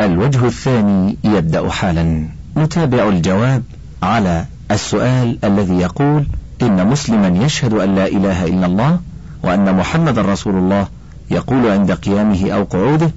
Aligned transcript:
الوجه 0.00 0.46
الثاني 0.46 1.16
يبدأ 1.24 1.68
حالا. 1.68 2.28
نتابع 2.56 3.08
الجواب 3.08 3.62
على 4.02 4.44
السؤال 4.70 5.38
الذي 5.44 5.74
يقول 5.74 6.26
إن 6.62 6.86
مسلما 6.86 7.44
يشهد 7.44 7.72
أن 7.72 7.94
لا 7.94 8.06
إله 8.06 8.44
إلا 8.44 8.66
الله 8.66 9.00
وأن 9.42 9.74
محمد 9.74 10.18
رسول 10.18 10.54
الله 10.54 10.86
يقول 11.30 11.66
عند 11.66 11.92
قيامه 11.92 12.50
أو 12.50 12.64
قعوده 12.64 13.10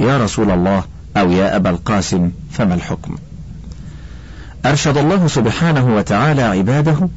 يا 0.00 0.24
رسول 0.24 0.50
الله 0.50 0.84
أو 1.16 1.30
يا 1.30 1.56
أبا 1.56 1.70
القاسم 1.70 2.30
فما 2.50 2.74
الحكم؟ 2.74 3.16
أرشد 4.66 4.96
الله 4.96 5.26
سبحانه 5.26 5.96
وتعالى 5.96 6.42
عباده 6.42 7.08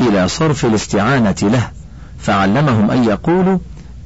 إلى 0.00 0.28
صرف 0.28 0.64
الاستعانة 0.64 1.36
له 1.42 1.70
فعلمهم 2.18 2.90
أن 2.90 3.04
يقولوا 3.04 3.58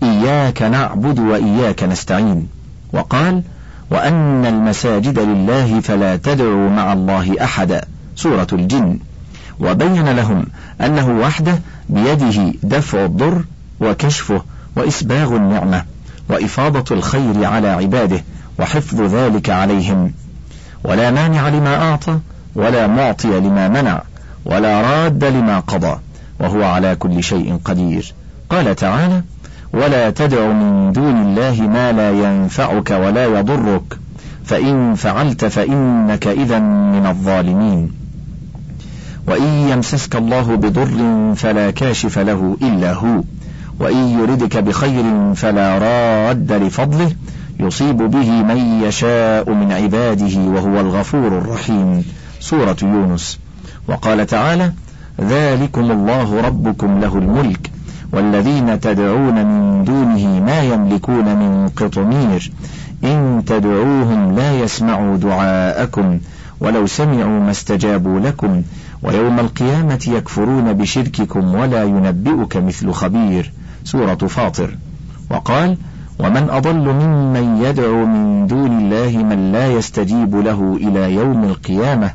إياك 0.02 0.62
نعبد 0.62 1.18
وإياك 1.18 1.82
نستعين 1.84 2.48
وقال 2.92 3.42
وأن 3.90 4.46
المساجد 4.46 5.18
لله 5.18 5.80
فلا 5.80 6.16
تدعوا 6.16 6.70
مع 6.70 6.92
الله 6.92 7.44
أحدا. 7.44 7.84
سورة 8.16 8.46
الجن. 8.52 8.98
وبين 9.60 10.08
لهم 10.08 10.46
أنه 10.80 11.08
وحده 11.08 11.60
بيده 11.88 12.54
دفع 12.62 13.04
الضر 13.04 13.44
وكشفه 13.80 14.42
وإسباغ 14.76 15.36
النعمة 15.36 15.84
وإفاضة 16.28 16.96
الخير 16.96 17.44
على 17.44 17.68
عباده 17.68 18.24
وحفظ 18.58 19.00
ذلك 19.00 19.50
عليهم. 19.50 20.12
ولا 20.84 21.10
مانع 21.10 21.48
لما 21.48 21.90
أعطى 21.90 22.18
ولا 22.54 22.86
معطي 22.86 23.40
لما 23.40 23.68
منع 23.68 24.02
ولا 24.44 24.80
راد 24.80 25.24
لما 25.24 25.60
قضى 25.60 25.98
وهو 26.40 26.62
على 26.62 26.96
كل 26.96 27.22
شيء 27.22 27.60
قدير. 27.64 28.14
قال 28.50 28.76
تعالى 28.76 29.22
ولا 29.72 30.10
تدع 30.10 30.46
من 30.46 30.92
دون 30.92 31.22
الله 31.22 31.62
ما 31.62 31.92
لا 31.92 32.10
ينفعك 32.10 32.90
ولا 32.90 33.24
يضرك. 33.24 33.98
فإن 34.44 34.94
فعلت 34.94 35.44
فإنك 35.44 36.26
إذا 36.26 36.58
من 36.58 37.06
الظالمين. 37.06 37.92
وإن 39.28 39.68
يمسسك 39.68 40.16
الله 40.16 40.54
بضر 40.54 41.34
فلا 41.34 41.70
كاشف 41.70 42.18
له 42.18 42.56
إلا 42.62 42.92
هو. 42.92 43.22
وإن 43.80 44.20
يردك 44.20 44.56
بخير 44.56 45.34
فلا 45.34 45.78
راد 45.78 46.52
لفضله. 46.52 47.12
يصيب 47.60 47.96
به 47.96 48.30
من 48.42 48.82
يشاء 48.82 49.52
من 49.52 49.72
عباده 49.72 50.38
وهو 50.38 50.80
الغفور 50.80 51.28
الرحيم. 51.28 52.04
سورة 52.40 52.76
يونس. 52.82 53.38
وقال 53.88 54.26
تعالى 54.26 54.72
ذلكم 55.20 55.90
الله 55.90 56.40
ربكم 56.40 57.00
له 57.00 57.18
الملك. 57.18 57.70
والذين 58.12 58.80
تدعون 58.80 59.46
من 59.46 59.84
دونه 59.84 60.40
ما 60.40 60.62
يملكون 60.62 61.24
من 61.24 61.68
قطمير 61.76 62.52
إن 63.04 63.42
تدعوهم 63.46 64.36
لا 64.36 64.60
يسمعوا 64.60 65.16
دعاءكم 65.16 66.18
ولو 66.60 66.86
سمعوا 66.86 67.40
ما 67.40 67.50
استجابوا 67.50 68.20
لكم 68.20 68.62
ويوم 69.02 69.40
القيامة 69.40 70.08
يكفرون 70.08 70.72
بشرككم 70.72 71.54
ولا 71.54 71.84
ينبئك 71.84 72.56
مثل 72.56 72.92
خبير. 72.92 73.52
سورة 73.84 74.14
فاطر. 74.14 74.76
وقال 75.30 75.76
ومن 76.18 76.50
أضل 76.50 76.92
ممن 76.92 77.62
يدعو 77.64 78.06
من 78.06 78.46
دون 78.46 78.78
الله 78.78 79.22
من 79.24 79.52
لا 79.52 79.72
يستجيب 79.72 80.36
له 80.36 80.78
إلى 80.80 81.14
يوم 81.14 81.44
القيامة 81.44 82.10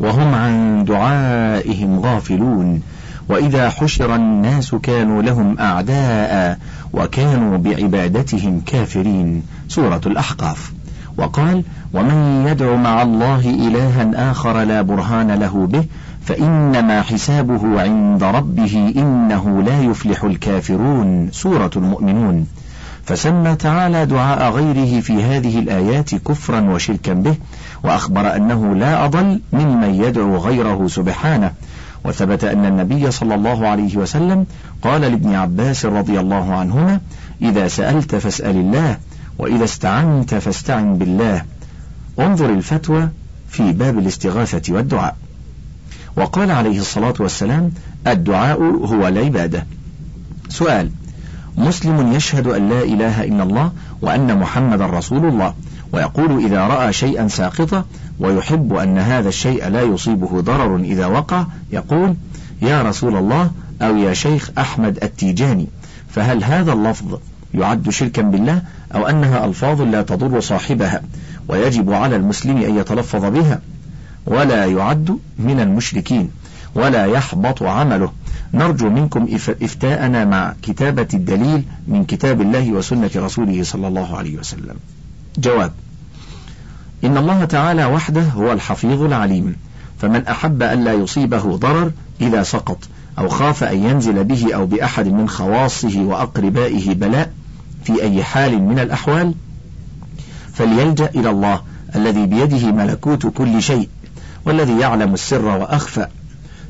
وهم 0.00 0.34
عن 0.34 0.84
دعائهم 0.84 2.00
غافلون. 2.00 2.82
وإذا 3.28 3.70
حشر 3.70 4.14
الناس 4.14 4.74
كانوا 4.74 5.22
لهم 5.22 5.58
أعداء 5.58 6.58
وكانوا 6.92 7.58
بعبادتهم 7.58 8.60
كافرين. 8.66 9.42
سورة 9.68 10.00
الأحقاف. 10.06 10.72
وقال 11.18 11.62
ومن 11.94 12.46
يدع 12.48 12.76
مع 12.76 13.02
الله 13.02 13.40
إلها 13.50 14.30
آخر 14.30 14.62
لا 14.62 14.82
برهان 14.82 15.30
له 15.30 15.66
به 15.66 15.84
فإنما 16.24 17.02
حسابه 17.02 17.82
عند 17.82 18.24
ربه 18.24 18.92
إنه 18.96 19.62
لا 19.62 19.80
يفلح 19.80 20.24
الكافرون. 20.24 21.30
سورة 21.32 21.70
المؤمنون. 21.76 22.46
فسمى 23.06 23.54
تعالى 23.54 24.06
دعاء 24.06 24.50
غيره 24.50 25.00
في 25.00 25.22
هذه 25.22 25.58
الآيات 25.58 26.14
كفرا 26.14 26.60
وشركا 26.60 27.12
به 27.12 27.34
وأخبر 27.84 28.36
أنه 28.36 28.74
لا 28.74 29.04
أضل 29.04 29.40
ممن 29.52 29.94
يدعو 29.94 30.36
غيره 30.36 30.86
سبحانه. 30.88 31.52
وثبت 32.04 32.44
أن 32.44 32.66
النبي 32.66 33.10
صلى 33.10 33.34
الله 33.34 33.68
عليه 33.68 33.96
وسلم 33.96 34.46
قال 34.82 35.00
لابن 35.00 35.34
عباس 35.34 35.86
رضي 35.86 36.20
الله 36.20 36.54
عنهما 36.54 37.00
إذا 37.42 37.68
سألت 37.68 38.14
فاسأل 38.14 38.56
الله 38.56 38.98
وإذا 39.38 39.64
استعنت 39.64 40.34
فاستعن 40.34 40.98
بالله. 40.98 41.44
انظر 42.18 42.50
الفتوى 42.50 43.08
في 43.48 43.72
باب 43.72 43.98
الاستغاثة 43.98 44.74
والدعاء. 44.74 45.16
وقال 46.16 46.50
عليه 46.50 46.78
الصلاة 46.78 47.14
والسلام 47.20 47.72
الدعاء 48.06 48.62
هو 48.62 49.08
العبادة. 49.08 49.66
سؤال 50.48 50.90
مسلم 51.56 52.12
يشهد 52.12 52.46
أن 52.46 52.68
لا 52.68 52.82
إله 52.82 53.24
إلا 53.24 53.42
الله 53.42 53.72
وأن 54.02 54.38
محمد 54.38 54.82
رسول 54.82 55.28
الله. 55.28 55.54
ويقول 55.94 56.44
إذا 56.44 56.66
رأى 56.66 56.92
شيئا 56.92 57.28
ساقطا 57.28 57.84
ويحب 58.20 58.74
أن 58.74 58.98
هذا 58.98 59.28
الشيء 59.28 59.68
لا 59.68 59.82
يصيبه 59.82 60.40
ضرر 60.40 60.76
إذا 60.76 61.06
وقع 61.06 61.46
يقول 61.72 62.14
يا 62.62 62.82
رسول 62.82 63.16
الله 63.16 63.50
أو 63.82 63.96
يا 63.96 64.14
شيخ 64.14 64.50
أحمد 64.58 64.98
التيجاني 65.02 65.66
فهل 66.08 66.44
هذا 66.44 66.72
اللفظ 66.72 67.18
يعد 67.54 67.90
شركا 67.90 68.22
بالله 68.22 68.62
أو 68.94 69.06
أنها 69.06 69.44
ألفاظ 69.44 69.82
لا 69.82 70.02
تضر 70.02 70.40
صاحبها 70.40 71.02
ويجب 71.48 71.92
على 71.92 72.16
المسلم 72.16 72.56
أن 72.56 72.78
يتلفظ 72.78 73.24
بها؟ 73.24 73.60
ولا 74.26 74.64
يعد 74.66 75.18
من 75.38 75.60
المشركين 75.60 76.30
ولا 76.74 77.06
يحبط 77.06 77.62
عمله. 77.62 78.12
نرجو 78.54 78.90
منكم 78.90 79.28
إفتاءنا 79.62 80.24
مع 80.24 80.54
كتابة 80.62 81.08
الدليل 81.14 81.62
من 81.88 82.04
كتاب 82.04 82.40
الله 82.40 82.72
وسنة 82.72 83.10
رسوله 83.16 83.62
صلى 83.62 83.88
الله 83.88 84.16
عليه 84.16 84.38
وسلم. 84.38 84.76
جواب 85.38 85.72
إن 87.04 87.16
الله 87.16 87.44
تعالى 87.44 87.84
وحده 87.84 88.22
هو 88.22 88.52
الحفيظ 88.52 89.02
العليم. 89.02 89.56
فمن 89.98 90.26
أحب 90.26 90.62
أن 90.62 90.84
لا 90.84 90.92
يصيبه 90.92 91.56
ضرر 91.56 91.90
إذا 92.20 92.42
سقط 92.42 92.78
أو 93.18 93.28
خاف 93.28 93.64
أن 93.64 93.84
ينزل 93.84 94.24
به 94.24 94.54
أو 94.54 94.66
بأحد 94.66 95.06
من 95.06 95.28
خواصه 95.28 96.00
وأقربائه 96.00 96.94
بلاء 96.94 97.32
في 97.84 98.02
أي 98.02 98.24
حال 98.24 98.62
من 98.62 98.78
الأحوال 98.78 99.34
فليلجأ 100.54 101.10
إلى 101.14 101.30
الله 101.30 101.62
الذي 101.96 102.26
بيده 102.26 102.72
ملكوت 102.72 103.26
كل 103.26 103.62
شيء 103.62 103.88
والذي 104.44 104.78
يعلم 104.78 105.14
السر 105.14 105.44
وأخفى 105.44 106.06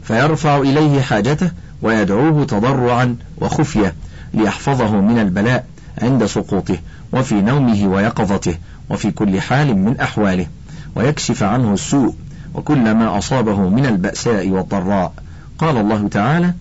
فيرفع 0.03 0.57
إليه 0.57 1.01
حاجته 1.01 1.51
ويدعوه 1.83 2.45
تضرعا 2.45 3.17
وخفية 3.41 3.95
ليحفظه 4.35 5.01
من 5.01 5.19
البلاء 5.19 5.67
عند 6.03 6.27
سقوطه 6.27 6.79
وفي 7.13 7.35
نومه 7.35 7.87
ويقظته. 7.87 8.55
وفي 8.91 9.11
كل 9.11 9.41
حال 9.41 9.77
من 9.77 10.01
أحواله 10.01 10.47
ويكشف 10.95 11.43
عنه 11.43 11.75
السوء 11.75 12.15
وكل 12.55 12.95
ما 12.95 13.19
أصابه 13.19 13.69
من 13.69 13.87
البأساء 13.87 14.49
والضراء. 14.49 15.13
قال 15.59 15.77
الله 15.77 16.09
تعالى 16.09 16.53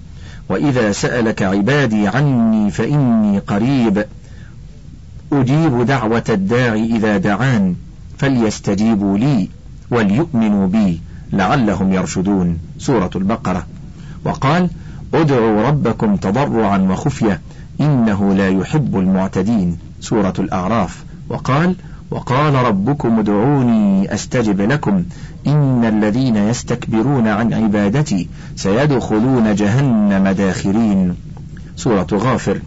وإذا 0.49 0.91
سألك 0.91 1.41
عبادي 1.41 2.07
عني 2.07 2.71
فإني 2.71 3.39
قريب. 3.39 4.05
أجيب 5.31 5.85
دعوة 5.85 6.23
الداعي 6.29 6.95
إذا 6.95 7.17
دعان 7.17 7.75
فليستجيبوا 8.17 9.17
لي 9.17 9.49
وليؤمنوا 9.91 10.67
بي 10.67 11.01
لعلهم 11.33 11.93
يرشدون. 11.93 12.57
سورة 12.77 13.09
البقرة. 13.15 13.67
وقال 14.25 14.69
ادعوا 15.13 15.67
ربكم 15.67 16.15
تضرعا 16.15 16.77
وخفية 16.77 17.41
إنه 17.81 18.33
لا 18.33 18.49
يحب 18.49 18.99
المعتدين. 18.99 19.77
سورة 20.01 20.33
الأعراف. 20.39 21.03
وقال 21.29 21.75
وقال 22.13 22.53
ربكم 22.53 23.19
ادعوني 23.19 24.13
أستجب 24.13 24.61
لكم. 24.61 25.03
إن 25.47 25.85
الذين 25.85 26.35
يستكبرون 26.35 27.27
عن 27.27 27.53
عبادتي 27.53 28.27
سيدخلون 28.55 29.55
جهنم 29.55 30.27
داخرين. 30.27 31.15
سورة 31.75 32.07
غافر. 32.13 32.59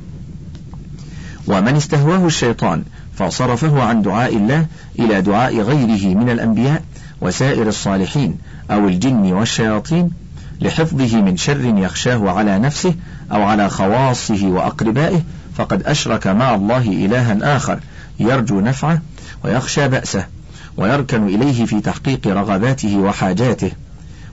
ومن 1.46 1.76
استهواه 1.76 2.26
الشيطان 2.26 2.82
فصرفه 3.14 3.82
عن 3.82 4.02
دعاء 4.02 4.36
الله 4.36 4.66
إلى 4.98 5.22
دعاء 5.22 5.60
غيره 5.60 6.16
من 6.16 6.30
الأنبياء 6.30 6.82
وسائر 7.20 7.68
الصالحين 7.68 8.38
أو 8.70 8.88
الجن 8.88 9.32
والشياطين 9.32 10.10
لحفظه 10.60 11.20
من 11.20 11.36
شر 11.36 11.64
يخشاه 11.64 12.30
على 12.30 12.58
نفسه 12.58 12.94
أو 13.32 13.42
على 13.42 13.68
خواصه 13.68 14.46
وأقربائه. 14.46 15.22
فقد 15.56 15.82
أشرك 15.82 16.26
مع 16.26 16.54
الله 16.54 16.82
إلها 16.82 17.56
آخر. 17.56 17.80
يرجو 18.20 18.60
نفعه 18.60 19.00
ويخشى 19.44 19.88
بأسه 19.88 20.26
ويركن 20.76 21.26
إليه 21.26 21.64
في 21.64 21.80
تحقيق 21.80 22.26
رغباته 22.26 22.96
وحاجاته 22.96 23.70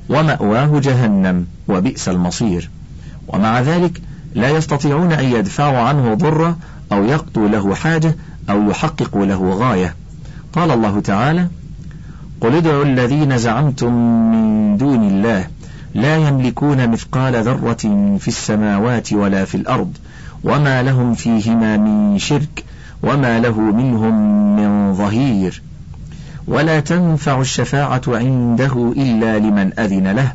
ومأواه 0.09 0.79
جهنم 0.79 1.45
وبئس 1.67 2.09
المصير. 2.09 2.69
ومع 3.27 3.61
ذلك 3.61 4.01
لا 4.35 4.49
يستطيعون 4.49 5.11
أن 5.11 5.25
يدفعوا 5.25 5.77
عنه 5.77 6.13
ضرا 6.13 6.55
أو 6.91 7.03
يقضوا 7.03 7.47
له 7.47 7.75
حاجة 7.75 8.15
أو 8.49 8.69
يحققوا 8.69 9.25
له 9.25 9.49
غاية. 9.49 9.95
قال 10.53 10.71
الله 10.71 10.99
تعالى 10.99 11.47
قل 12.41 12.55
ادعوا 12.55 12.83
الذين 12.83 13.37
زعمتم 13.37 13.93
من 14.31 14.77
دون 14.77 15.07
الله 15.07 15.47
لا 15.95 16.17
يملكون 16.17 16.89
مثقال 16.89 17.43
ذرة 17.43 18.17
في 18.19 18.27
السماوات 18.27 19.13
ولا 19.13 19.45
في 19.45 19.55
الأرض 19.55 19.97
وما 20.43 20.83
لهم 20.83 21.13
فيهما 21.13 21.77
من 21.77 22.17
شرك 22.19 22.63
وما 23.03 23.39
له 23.39 23.59
منهم 23.59 24.13
من 24.55 24.93
ظهير 24.93 25.61
ولا 26.47 26.79
تنفع 26.79 27.41
الشفاعة 27.41 28.01
عنده 28.07 28.93
إلا 28.97 29.39
لمن 29.39 29.79
أذن 29.79 30.07
له 30.07 30.33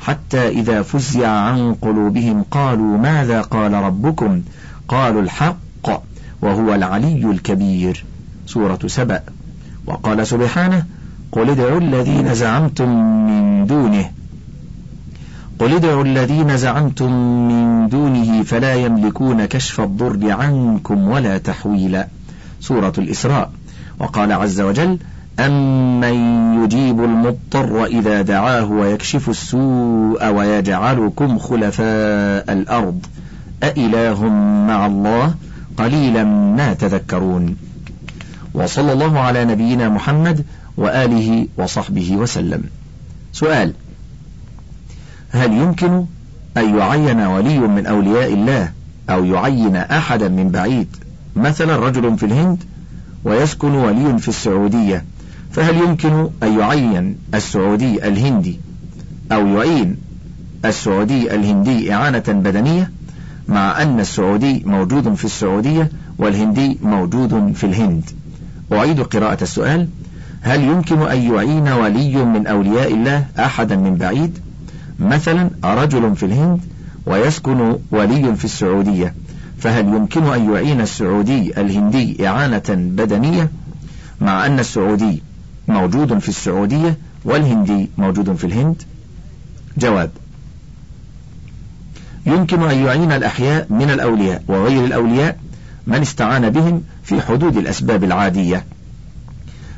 حتى 0.00 0.48
إذا 0.48 0.82
فزع 0.82 1.28
عن 1.28 1.74
قلوبهم 1.74 2.44
قالوا 2.50 2.98
ماذا 2.98 3.40
قال 3.40 3.72
ربكم 3.72 4.42
قالوا 4.88 5.22
الحق 5.22 6.02
وهو 6.42 6.74
العلي 6.74 7.30
الكبير 7.30 8.04
سورة 8.46 8.78
سبأ 8.86 9.22
وقال 9.86 10.26
سبحانه 10.26 10.84
قل 11.32 11.50
ادعوا 11.50 11.80
الذين 11.80 12.34
زعمتم 12.34 12.88
من 13.26 13.66
دونه 13.66 14.10
قل 15.58 15.74
ادعوا 15.74 16.04
الذين 16.04 16.56
زعمتم 16.56 17.12
من 17.48 17.88
دونه 17.88 18.42
فلا 18.42 18.74
يملكون 18.74 19.44
كشف 19.44 19.80
الضر 19.80 20.30
عنكم 20.30 21.08
ولا 21.08 21.38
تحويلا. 21.38 22.08
سورة 22.60 22.92
الإسراء. 22.98 23.50
وقال 23.98 24.32
عز 24.32 24.60
وجل 24.60 24.98
أمن 25.40 26.14
يجيب 26.64 27.04
المضطر 27.04 27.84
إذا 27.84 28.22
دعاه 28.22 28.64
ويكشف 28.64 29.28
السوء 29.28 30.28
ويجعلكم 30.28 31.38
خلفاء 31.38 32.52
الأرض. 32.52 33.06
أإله 33.62 34.28
مع 34.68 34.86
الله؟ 34.86 35.34
قليلا 35.76 36.24
ما 36.24 36.72
تذكرون. 36.72 37.56
وصلى 38.54 38.92
الله 38.92 39.18
على 39.18 39.44
نبينا 39.44 39.88
محمد 39.88 40.44
وآله 40.76 41.46
وصحبه 41.56 42.16
وسلم. 42.16 42.62
سؤال 43.32 43.72
هل 45.34 45.52
يمكن 45.52 46.04
أن 46.56 46.78
يعين 46.78 47.20
ولي 47.20 47.58
من 47.58 47.86
أولياء 47.86 48.32
الله 48.32 48.72
أو 49.10 49.24
يعين 49.24 49.76
أحدا 49.76 50.28
من 50.28 50.48
بعيد؟ 50.48 50.88
مثلا 51.36 51.76
رجل 51.76 52.18
في 52.18 52.26
الهند 52.26 52.64
ويسكن 53.24 53.74
ولي 53.74 54.18
في 54.18 54.28
السعودية 54.28 55.04
فهل 55.52 55.76
يمكن 55.76 56.28
أن 56.42 56.58
يعين 56.58 57.16
السعودي 57.34 58.08
الهندي 58.08 58.60
أو 59.32 59.46
يعين 59.46 59.96
السعودي 60.64 61.34
الهندي 61.34 61.94
إعانة 61.94 62.24
بدنية 62.28 62.90
مع 63.48 63.82
أن 63.82 64.00
السعودي 64.00 64.62
موجود 64.66 65.14
في 65.14 65.24
السعودية 65.24 65.90
والهندي 66.18 66.78
موجود 66.82 67.52
في 67.54 67.64
الهند؟ 67.64 68.10
أعيد 68.72 69.00
قراءة 69.00 69.42
السؤال. 69.42 69.88
هل 70.42 70.64
يمكن 70.64 71.02
أن 71.02 71.22
يعين 71.22 71.68
ولي 71.68 72.24
من 72.24 72.46
أولياء 72.46 72.94
الله 72.94 73.26
أحدا 73.38 73.76
من 73.76 73.94
بعيد؟ 73.94 74.38
مثلا 74.98 75.50
رجل 75.64 76.16
في 76.16 76.26
الهند 76.26 76.60
ويسكن 77.06 77.78
ولي 77.90 78.36
في 78.36 78.44
السعودية 78.44 79.14
فهل 79.58 79.88
يمكن 79.88 80.24
أن 80.24 80.52
يعين 80.52 80.80
السعودي 80.80 81.60
الهندي 81.60 82.28
إعانة 82.28 82.62
بدنية؟ 82.68 83.50
مع 84.20 84.46
أن 84.46 84.58
السعودي 84.58 85.22
موجود 85.68 86.18
في 86.18 86.28
السعودية 86.28 86.98
والهندي 87.24 87.90
موجود 87.98 88.36
في 88.36 88.44
الهند؟ 88.44 88.82
جواب 89.78 90.10
يمكن 92.26 92.62
أن 92.62 92.84
يعين 92.84 93.12
الأحياء 93.12 93.66
من 93.70 93.90
الأولياء 93.90 94.42
وغير 94.48 94.84
الأولياء 94.84 95.38
من 95.86 96.00
استعان 96.00 96.50
بهم 96.50 96.82
في 97.02 97.20
حدود 97.22 97.56
الأسباب 97.56 98.04
العادية 98.04 98.64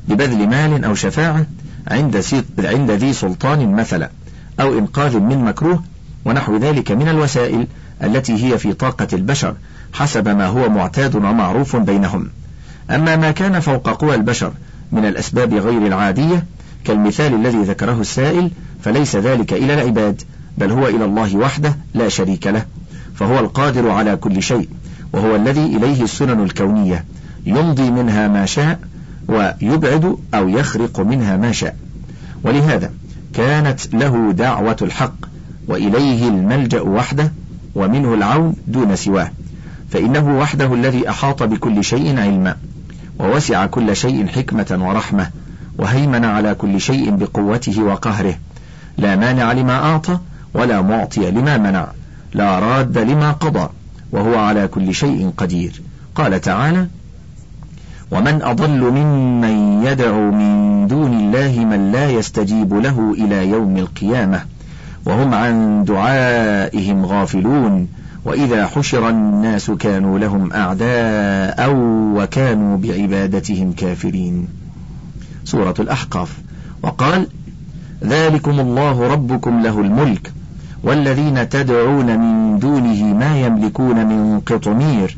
ببذل 0.09 0.49
مال 0.49 0.85
أو 0.85 0.95
شفاعة 0.95 1.47
عند 1.89 2.25
عند 2.59 2.91
ذي 2.91 3.13
سلطان 3.13 3.73
مثلا. 3.73 4.11
أو 4.61 4.79
إنقاذ 4.79 5.19
من 5.19 5.45
مكروه 5.45 5.83
ونحو 6.25 6.57
ذلك 6.57 6.93
من 6.93 7.09
الوسائل 7.09 7.67
التي 8.05 8.45
هي 8.45 8.59
في 8.59 8.73
طاقة 8.73 9.09
البشر 9.13 9.55
حسب 9.93 10.29
ما 10.29 10.47
هو 10.47 10.69
معتاد 10.69 11.15
ومعروف 11.15 11.77
بينهم. 11.77 12.31
أما 12.91 13.17
ما 13.17 13.31
كان 13.31 13.61
فوق 13.61 13.89
قوى 13.89 14.15
البشر 14.15 14.53
من 14.93 15.05
الأسباب 15.05 15.55
غير 15.55 15.87
العادية 15.87 16.45
كالمثال 16.85 17.35
الذي 17.35 17.63
ذكره 17.63 18.01
السائل 18.01 18.51
فليس 18.83 19.17
ذلك 19.17 19.53
إلى 19.53 19.75
العباد 19.75 20.23
بل 20.59 20.71
هو 20.71 20.89
إلى 20.89 21.05
الله 21.05 21.37
وحده 21.37 21.77
لا 21.95 22.09
شريك 22.09 22.47
له 22.47 22.65
فهو 23.15 23.39
القادر 23.39 23.91
على 23.91 24.17
كل 24.17 24.43
شيء 24.43 24.69
وهو 25.13 25.37
الذي 25.37 25.65
إليه 25.77 26.03
السنن 26.03 26.43
الكونية 26.43 27.05
يمضي 27.47 27.91
منها 27.91 28.29
ما 28.29 28.47
شاء 28.47 28.81
ويبعد 29.29 30.17
أو 30.35 30.49
يخرق 30.49 31.01
منها 31.01 31.37
ما 31.37 31.53
شاء. 31.53 31.77
ولهذا 32.45 32.91
كانت 33.37 33.95
له 33.95 34.33
دعوة 34.33 34.77
الحق 34.83 35.15
وإليه 35.69 36.29
الملجأ 36.29 36.81
وحده 36.81 37.33
ومنه 37.75 38.15
العون 38.15 38.57
دون 38.67 38.97
سواه. 38.97 39.31
فإنه 39.91 40.39
وحده 40.39 40.75
الذي 40.75 41.11
أحاط 41.11 41.43
بكل 41.43 41.85
شيء 41.85 42.21
علما 42.21 42.57
ووسع 43.19 43.67
كل 43.67 43.97
شيء 43.97 44.27
حكمة 44.27 44.79
ورحمة 44.89 45.31
وهيمن 45.79 46.25
على 46.25 46.55
كل 46.55 46.81
شيء 46.81 47.11
بقوته 47.11 47.83
وقهره. 47.83 48.35
لا 48.99 49.17
مانع 49.17 49.53
لما 49.53 49.75
أعطى 49.75 50.19
ولا 50.55 50.81
معطي 50.83 51.31
لما 51.31 51.59
منع 51.59 51.87
لا 52.35 52.59
راد 52.59 52.99
لما 52.99 53.33
قضى 53.33 53.69
وهو 54.13 54.39
على 54.39 54.69
كل 54.69 54.95
شيء 54.95 55.33
قدير. 55.37 55.83
قال 56.15 56.41
تعالى 56.41 56.87
ومن 58.11 58.43
أضل 58.43 58.81
ممن 58.81 59.83
يدعو 59.85 60.31
من 60.31 60.87
دون 60.87 61.13
الله 61.13 61.65
من 61.65 61.93
لا 61.93 62.11
يستجيب 62.11 62.75
له 62.75 63.15
إلى 63.19 63.51
يوم 63.51 63.77
القيامة 63.77 64.41
وهم 65.07 65.35
عن 65.35 65.85
دعائهم 65.85 67.07
غافلون 67.07 67.89
وإذا 68.25 68.67
حشر 68.67 69.09
الناس 69.09 69.71
كانوا 69.71 70.19
لهم 70.19 70.53
أعداء 70.53 71.75
وكانوا 72.17 72.77
بعبادتهم 72.77 73.73
كافرين. 73.73 74.49
سورة 75.45 75.75
الأحقاف. 75.79 76.39
وقال 76.83 77.27
ذلكم 78.05 78.61
الله 78.61 79.13
ربكم 79.13 79.61
له 79.61 79.81
الملك 79.81 80.33
والذين 80.83 81.49
تدعون 81.49 82.19
من 82.19 82.59
دونه 82.59 83.05
ما 83.05 83.41
يملكون 83.41 84.07
من 84.07 84.41
قطمير 84.41 85.17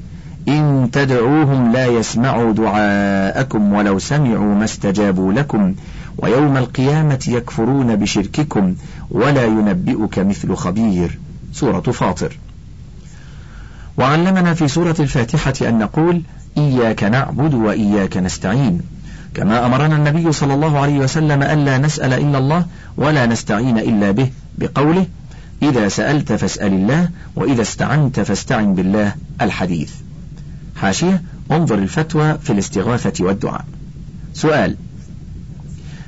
إن 0.49 0.89
تدعوهم 0.93 1.73
لا 1.73 1.87
يسمعوا 1.87 2.53
دعاءكم 2.53 3.73
ولو 3.73 3.99
سمعوا 3.99 4.55
ما 4.55 4.65
استجابوا 4.65 5.33
لكم 5.33 5.75
ويوم 6.19 6.57
القيامة 6.57 7.25
يكفرون 7.29 7.97
بشرككم 7.97 8.75
ولا 9.11 9.45
ينبئك 9.45 10.19
مثل 10.19 10.55
خبير. 10.55 11.19
سورة 11.53 11.81
فاطر. 11.81 12.39
وعلمنا 13.99 14.55
في 14.55 14.69
سورة 14.69 14.97
الفاتحة 15.01 15.55
أن 15.63 15.79
نقول 15.79 16.23
إياك 16.59 17.05
نعبد 17.05 17.55
وإياك 17.55 18.17
نستعين. 18.17 18.81
كما 19.35 19.67
أمرنا 19.67 19.97
النبي 19.97 20.33
صلى 20.33 20.55
الله 20.55 20.79
عليه 20.79 20.99
وسلم 20.99 21.43
ألا 21.43 21.79
نسأل 21.79 22.13
إلا 22.13 22.39
الله 22.39 22.67
ولا 22.97 23.27
نستعين 23.27 23.79
إلا 23.79 24.11
به 24.11 24.31
بقوله 24.59 25.07
إذا 25.63 25.89
سألت 25.89 26.33
فاسأل 26.33 26.73
الله 26.73 27.09
وإذا 27.37 27.63
استعنت 27.63 28.21
فاستعن 28.21 28.75
بالله 28.75 29.15
الحديث. 29.41 29.93
حاشية 30.81 31.23
انظر 31.51 31.79
الفتوى 31.79 32.39
في 32.39 32.53
الاستغاثة 32.53 33.25
والدعاء. 33.25 33.65
سؤال 34.35 34.77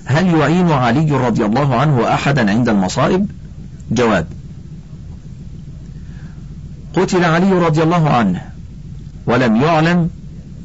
هل 0.04 0.26
يعين 0.34 0.70
علي 0.70 1.10
رضي 1.10 1.44
الله 1.44 1.74
عنه 1.74 2.14
أحدا 2.14 2.50
عند 2.50 2.68
المصائب؟ 2.68 3.30
جواب 3.90 4.26
قتل 6.94 7.24
علي 7.24 7.52
رضي 7.52 7.82
الله 7.82 8.10
عنه 8.10 8.42
ولم 9.26 9.56
يعلم 9.56 10.10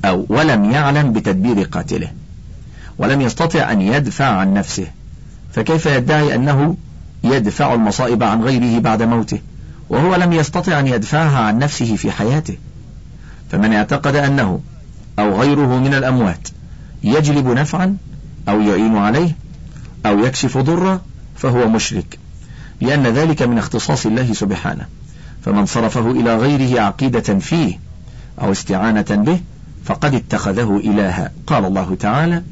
أو 0.06 0.26
ولم 0.30 0.72
يعلم 0.72 1.14
بتدبير 1.14 1.64
قاتله 1.64 2.12
ولم 2.98 3.22
يستطع 3.22 3.72
أن 3.72 3.82
يدفع 3.82 4.26
عن 4.26 4.54
نفسه 4.54 4.88
فكيف 5.54 5.86
يدعي 5.86 6.36
أنه 6.36 6.78
يدفع 7.24 7.74
المصائب 7.74 8.24
عن 8.24 8.44
غيره 8.44 8.80
بعد 8.80 9.04
موته 9.04 9.40
وهو 9.90 10.16
لم 10.16 10.34
يستطع 10.34 10.80
أن 10.80 10.88
يدفعها 10.88 11.40
عن 11.40 11.60
نفسه 11.60 11.96
في 11.96 12.12
حياته؟ 12.12 12.58
فمن 13.52 13.74
اعتقد 13.74 14.16
أنه 14.16 14.60
أو 15.20 15.42
غيره 15.42 15.80
من 15.80 15.94
الأموات 15.94 16.48
يجلب 17.04 17.48
نفعا 17.48 17.98
أو 18.50 18.62
يعين 18.62 18.98
عليه 18.98 19.36
أو 20.06 20.20
يكشف 20.20 20.58
ضرا 20.58 21.02
فهو 21.36 21.68
مشرك 21.68 22.20
لأن 22.82 23.08
ذلك 23.08 23.42
من 23.42 23.58
اختصاص 23.58 24.06
الله 24.06 24.34
سبحانه. 24.34 24.86
فمن 25.46 25.66
صرفه 25.66 26.12
إلى 26.12 26.38
غيره 26.38 26.82
عقيدة 26.82 27.40
فيه 27.40 27.80
أو 28.42 28.52
استعانة 28.52 29.06
به 29.10 29.40
فقد 29.86 30.14
اتخذه 30.16 30.82
إلها. 30.84 31.32
قال 31.48 31.66
الله 31.66 31.96
تعالى 32.00 32.44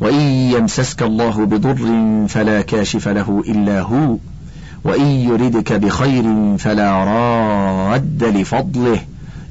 وإن 0.00 0.20
يمسسك 0.20 1.02
الله 1.02 1.46
بضر 1.46 2.26
فلا 2.28 2.60
كاشف 2.60 3.08
له 3.08 3.44
إلا 3.48 3.80
هو 3.80 4.16
وإن 4.84 5.06
يردك 5.06 5.72
بخير 5.72 6.56
فلا 6.58 7.04
راد 7.04 8.24
لفضله 8.24 9.00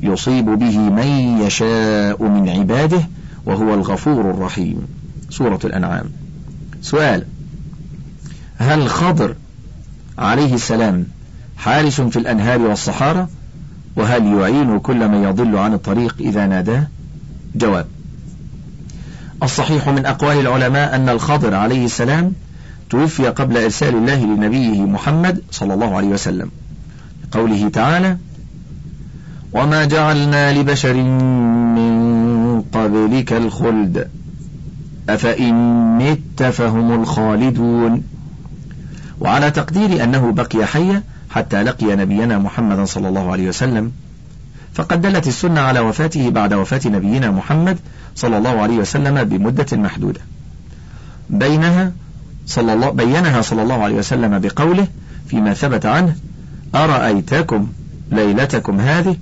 يصيب 0.04 0.46
به 0.46 0.78
من 0.78 1.40
يشاء 1.42 2.24
من 2.24 2.50
عباده 2.50 3.02
وهو 3.46 3.74
الغفور 3.74 4.32
الرحيم. 4.32 4.88
سورة 5.30 5.60
الأنعام. 5.64 6.06
سؤال. 6.82 7.26
هل 8.58 8.90
خضر 8.90 9.36
عليه 10.18 10.54
السلام 10.54 11.06
حارس 11.58 12.02
في 12.02 12.20
الأنهار 12.20 12.62
والصحارى؟ 12.62 13.28
وهل 13.96 14.26
يعين 14.26 14.80
كل 14.80 15.08
من 15.08 15.24
يضل 15.24 15.58
عن 15.58 15.74
الطريق 15.74 16.16
إذا 16.20 16.48
ناداه؟ 16.48 16.88
جواب. 17.56 17.86
الصحيح 19.44 19.90
من 19.90 20.06
أقوال 20.06 20.40
العلماء 20.40 20.96
أن 20.96 21.10
الخضر 21.10 21.54
عليه 21.54 21.86
السلام 21.86 22.34
توفي 22.90 23.28
قبل 23.28 23.58
إرسال 23.58 23.96
الله 23.96 24.26
لنبيه 24.26 24.82
محمد 24.82 25.42
صلى 25.52 25.74
الله 25.74 25.96
عليه 25.96 26.08
وسلم. 26.08 26.52
قوله 27.32 27.70
تعالى 27.70 28.18
وما 29.54 29.86
جعلنا 29.86 30.54
لبشر 30.54 30.94
من 30.94 32.62
قبلك 32.62 33.34
الخلد 33.34 34.10
أفإن 35.10 35.54
مت 35.98 36.44
فهم 36.44 37.02
الخالدون 37.02 38.04
وعلى 39.20 39.52
تقدير 39.52 40.04
أنه 40.04 40.32
بقي 40.32 40.66
حيا 40.66 41.04
حتى 41.30 41.64
لقي 41.64 41.96
نبينا 41.96 42.38
محمد 42.38 42.84
صلى 42.88 43.10
الله 43.10 43.32
عليه 43.32 43.50
وسلم 43.50 43.92
فقد 44.74 45.02
دلت 45.02 45.28
السنة 45.28 45.62
على 45.62 45.80
وفاته 45.80 46.30
بعد 46.30 46.54
وفاة 46.54 46.82
نبينا 46.86 47.32
محمد 47.32 47.78
صلى 48.16 48.38
الله 48.38 48.62
عليه 48.62 48.78
وسلم 48.78 49.24
بمدة 49.24 49.78
محدودة 49.78 50.22
بينها 51.30 51.92
صلى 52.48 52.74
الله 52.74 52.90
بينها 52.90 53.42
صلى 53.42 53.64
الله 53.64 53.84
عليه 53.84 53.96
وسلم 53.96 54.40
بقوله 54.40 54.88
فيما 55.28 55.54
ثبت 55.54 55.86
عنه 55.86 56.16
أرأيتكم 56.76 57.68
ليلتكم 58.12 58.80
هذه 58.80 59.18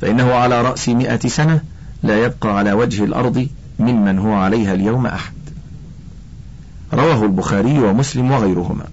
فإنه 0.00 0.32
على 0.32 0.62
رأس 0.62 0.88
مئة 0.88 1.28
سنة 1.28 1.60
لا 2.02 2.24
يبقى 2.24 2.58
على 2.58 2.72
وجه 2.72 3.04
الأرض 3.04 3.48
ممن 3.78 4.18
هو 4.18 4.32
عليها 4.32 4.74
اليوم 4.74 5.06
أحد. 5.06 5.32
رواه 6.92 7.24
البخاري 7.24 7.78
ومسلم 7.78 8.30
وغيرهما. 8.30 8.84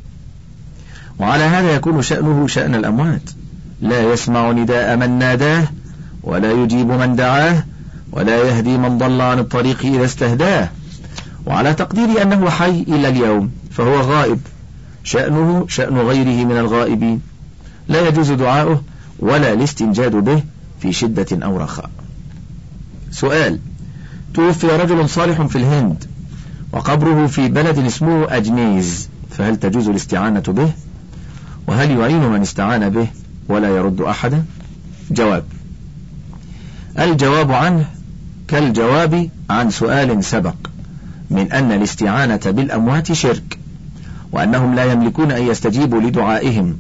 وعلى 1.20 1.44
هذا 1.44 1.72
يكون 1.72 2.02
شأنه 2.02 2.48
شأن 2.48 2.76
الأموات. 2.76 3.30
لا 3.82 4.14
يسمع 4.14 4.52
نداء 4.52 4.98
من 4.98 5.10
ناداه 5.20 5.68
ولا 6.24 6.52
يجيب 6.52 6.88
من 6.88 7.16
دعاه 7.16 7.64
ولا 8.12 8.44
يهدي 8.44 8.78
من 8.78 8.98
ضل 8.98 9.22
عن 9.22 9.40
الطريق 9.40 9.86
إذا 9.86 10.06
استهداه. 10.06 10.70
وعلى 11.46 11.74
تقدير 11.74 12.22
أنه 12.22 12.50
حي 12.50 12.82
إلى 12.88 13.08
اليوم 13.08 13.52
فهو 13.72 14.02
غائب. 14.02 14.40
شأنه 15.04 15.66
شأن 15.68 15.98
غيره 15.98 16.46
من 16.46 16.58
الغائبين. 16.58 17.22
لا 17.88 18.08
يجوز 18.08 18.32
دعاؤه 18.32 18.82
ولا 19.20 19.54
الاستنجاد 19.54 20.16
به 20.16 20.44
في 20.82 20.94
شدة 20.94 21.46
أو 21.46 21.58
رخاء. 21.58 21.90
سؤال. 23.12 23.60
توفي 24.34 24.68
رجل 24.68 25.10
صالح 25.10 25.42
في 25.42 25.56
الهند 25.56 26.06
وقبره 26.72 27.28
في 27.28 27.48
بلد 27.48 27.78
اسمه 27.78 28.38
أجنيز 28.38 29.10
فهل 29.30 29.58
تجوز 29.58 29.90
الاستعانة 29.90 30.44
به؟ 30.48 30.72
وهل 31.68 31.92
يعين 31.92 32.30
من 32.30 32.42
استعان 32.42 32.90
به 32.90 33.08
ولا 33.50 33.70
يرد 33.70 34.02
أحدا؟ 34.02 34.46
جواب. 35.12 35.44
الجواب 37.00 37.52
عنه 37.52 37.86
كالجواب 38.48 39.30
عن 39.50 39.70
سؤال 39.70 40.24
سبق 40.24 40.56
من 41.30 41.52
أن 41.52 41.72
الاستعانة 41.72 42.42
بالأموات 42.46 43.12
شرك 43.12 43.58
وأنهم 44.32 44.76
لا 44.76 44.92
يملكون 44.92 45.32
أن 45.32 45.48
يستجيبوا 45.48 46.02
لدعائهم 46.02 46.78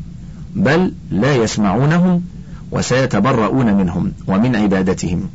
بل 0.55 0.93
لا 1.11 1.35
يسمعونهم 1.35 2.23
وسيتبرؤون 2.71 3.73
منهم 3.73 4.11
ومن 4.27 4.55
عبادتهم. 4.55 5.29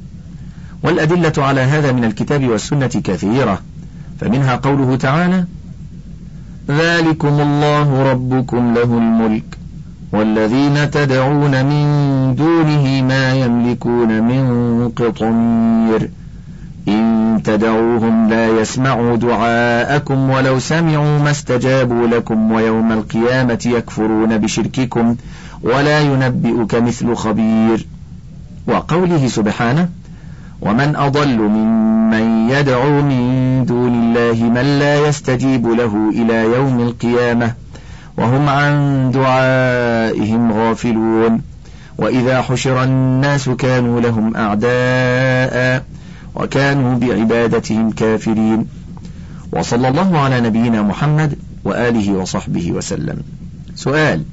والأدلة 0.83 1.33
على 1.39 1.61
هذا 1.61 1.93
من 1.93 2.05
الكتاب 2.05 2.49
والسنة 2.49 2.87
كثيرة 2.87 3.61
فمنها 4.21 4.57
قوله 4.57 4.97
تعالى 4.97 5.45
ذلكم 6.69 7.41
الله 7.41 8.13
ربكم 8.13 8.75
له 8.75 8.83
الملك 8.83 9.45
والذين 10.13 10.91
تدعون 10.91 11.65
من 11.67 11.87
دونه 12.35 13.03
ما 13.03 13.35
يملكون 13.35 14.23
من 14.23 14.89
قطمير. 14.89 16.11
إن 16.89 17.41
تدعوهم 17.45 18.29
لا 18.29 18.49
يسمعوا 18.61 19.17
دعاءكم 19.17 20.31
ولو 20.31 20.59
سمعوا 20.59 21.19
ما 21.19 21.31
استجابوا 21.31 22.07
لكم 22.07 22.53
ويوم 22.53 22.93
القيامة 22.93 23.59
يكفرون 23.67 24.39
بشرككم 24.39 25.17
ولا 25.63 26.01
ينبئك 26.01 26.75
مثل 26.75 27.15
خبير. 27.15 27.87
وقوله 28.67 29.27
سبحانه 29.29 29.89
ومن 30.61 30.97
أضل 30.97 31.39
ممن 31.39 32.51
يدعو 32.51 33.03
من 33.03 33.65
دون 33.67 33.95
الله 33.95 34.45
من 34.45 34.79
لا 34.79 35.09
يستجيب 35.09 35.67
له 35.67 36.11
إلى 36.15 36.43
يوم 36.57 36.81
القيامة 36.81 37.53
وهم 38.17 38.49
عن 38.49 39.11
دعائهم 39.11 40.53
غافلون. 40.53 41.41
وإذا 41.99 42.43
حشر 42.43 42.83
الناس 42.83 43.49
كانوا 43.49 44.01
لهم 44.01 44.37
أعداء 44.37 45.83
وكانوا 46.37 46.99
بعبادتهم 46.99 47.91
كافرين. 47.91 48.67
وصلى 49.53 49.89
الله 49.89 50.19
على 50.19 50.41
نبينا 50.41 50.83
محمد 50.83 51.39
وآله 51.65 52.13
وصحبه 52.13 52.73
وسلم. 52.73 53.23
سؤال 53.75 54.25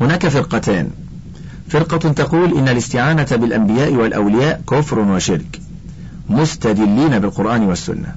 هناك 0.00 0.28
فرقتان. 0.28 0.90
فرقة 1.68 2.12
تقول 2.12 2.58
إن 2.58 2.68
الاستعانة 2.68 3.28
بالأنبياء 3.32 3.92
والأولياء 3.92 4.60
كفر 4.68 4.98
وشرك 4.98 5.60
مستدلين 6.30 7.18
بالقرآن 7.18 7.62
والسنة. 7.62 8.14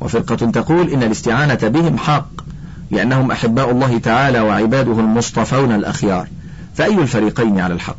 وفرقة 0.00 0.36
تقول 0.36 0.90
إن 0.90 1.02
الاستعانة 1.02 1.68
بهم 1.68 1.98
حق 1.98 2.30
لأنهم 2.90 3.30
أحباء 3.30 3.70
الله 3.70 3.98
تعالى 3.98 4.40
وعباده 4.40 5.00
المصطفون 5.00 5.72
الأخيار. 5.72 6.28
فأي 6.74 6.98
الفريقين 6.98 7.60
على 7.60 7.74
الحق؟ 7.74 7.96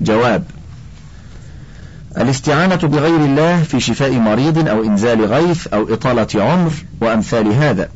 جواب 0.00 0.44
الاستعانة 2.16 2.76
بغير 2.76 3.20
الله 3.24 3.62
في 3.62 3.80
شفاء 3.80 4.12
مريض 4.12 4.68
أو 4.68 4.84
إنزال 4.84 5.24
غيث 5.24 5.66
أو 5.66 5.94
إطالة 5.94 6.26
عمر 6.34 6.72
وأمثال 7.00 7.52
هذا 7.52 7.88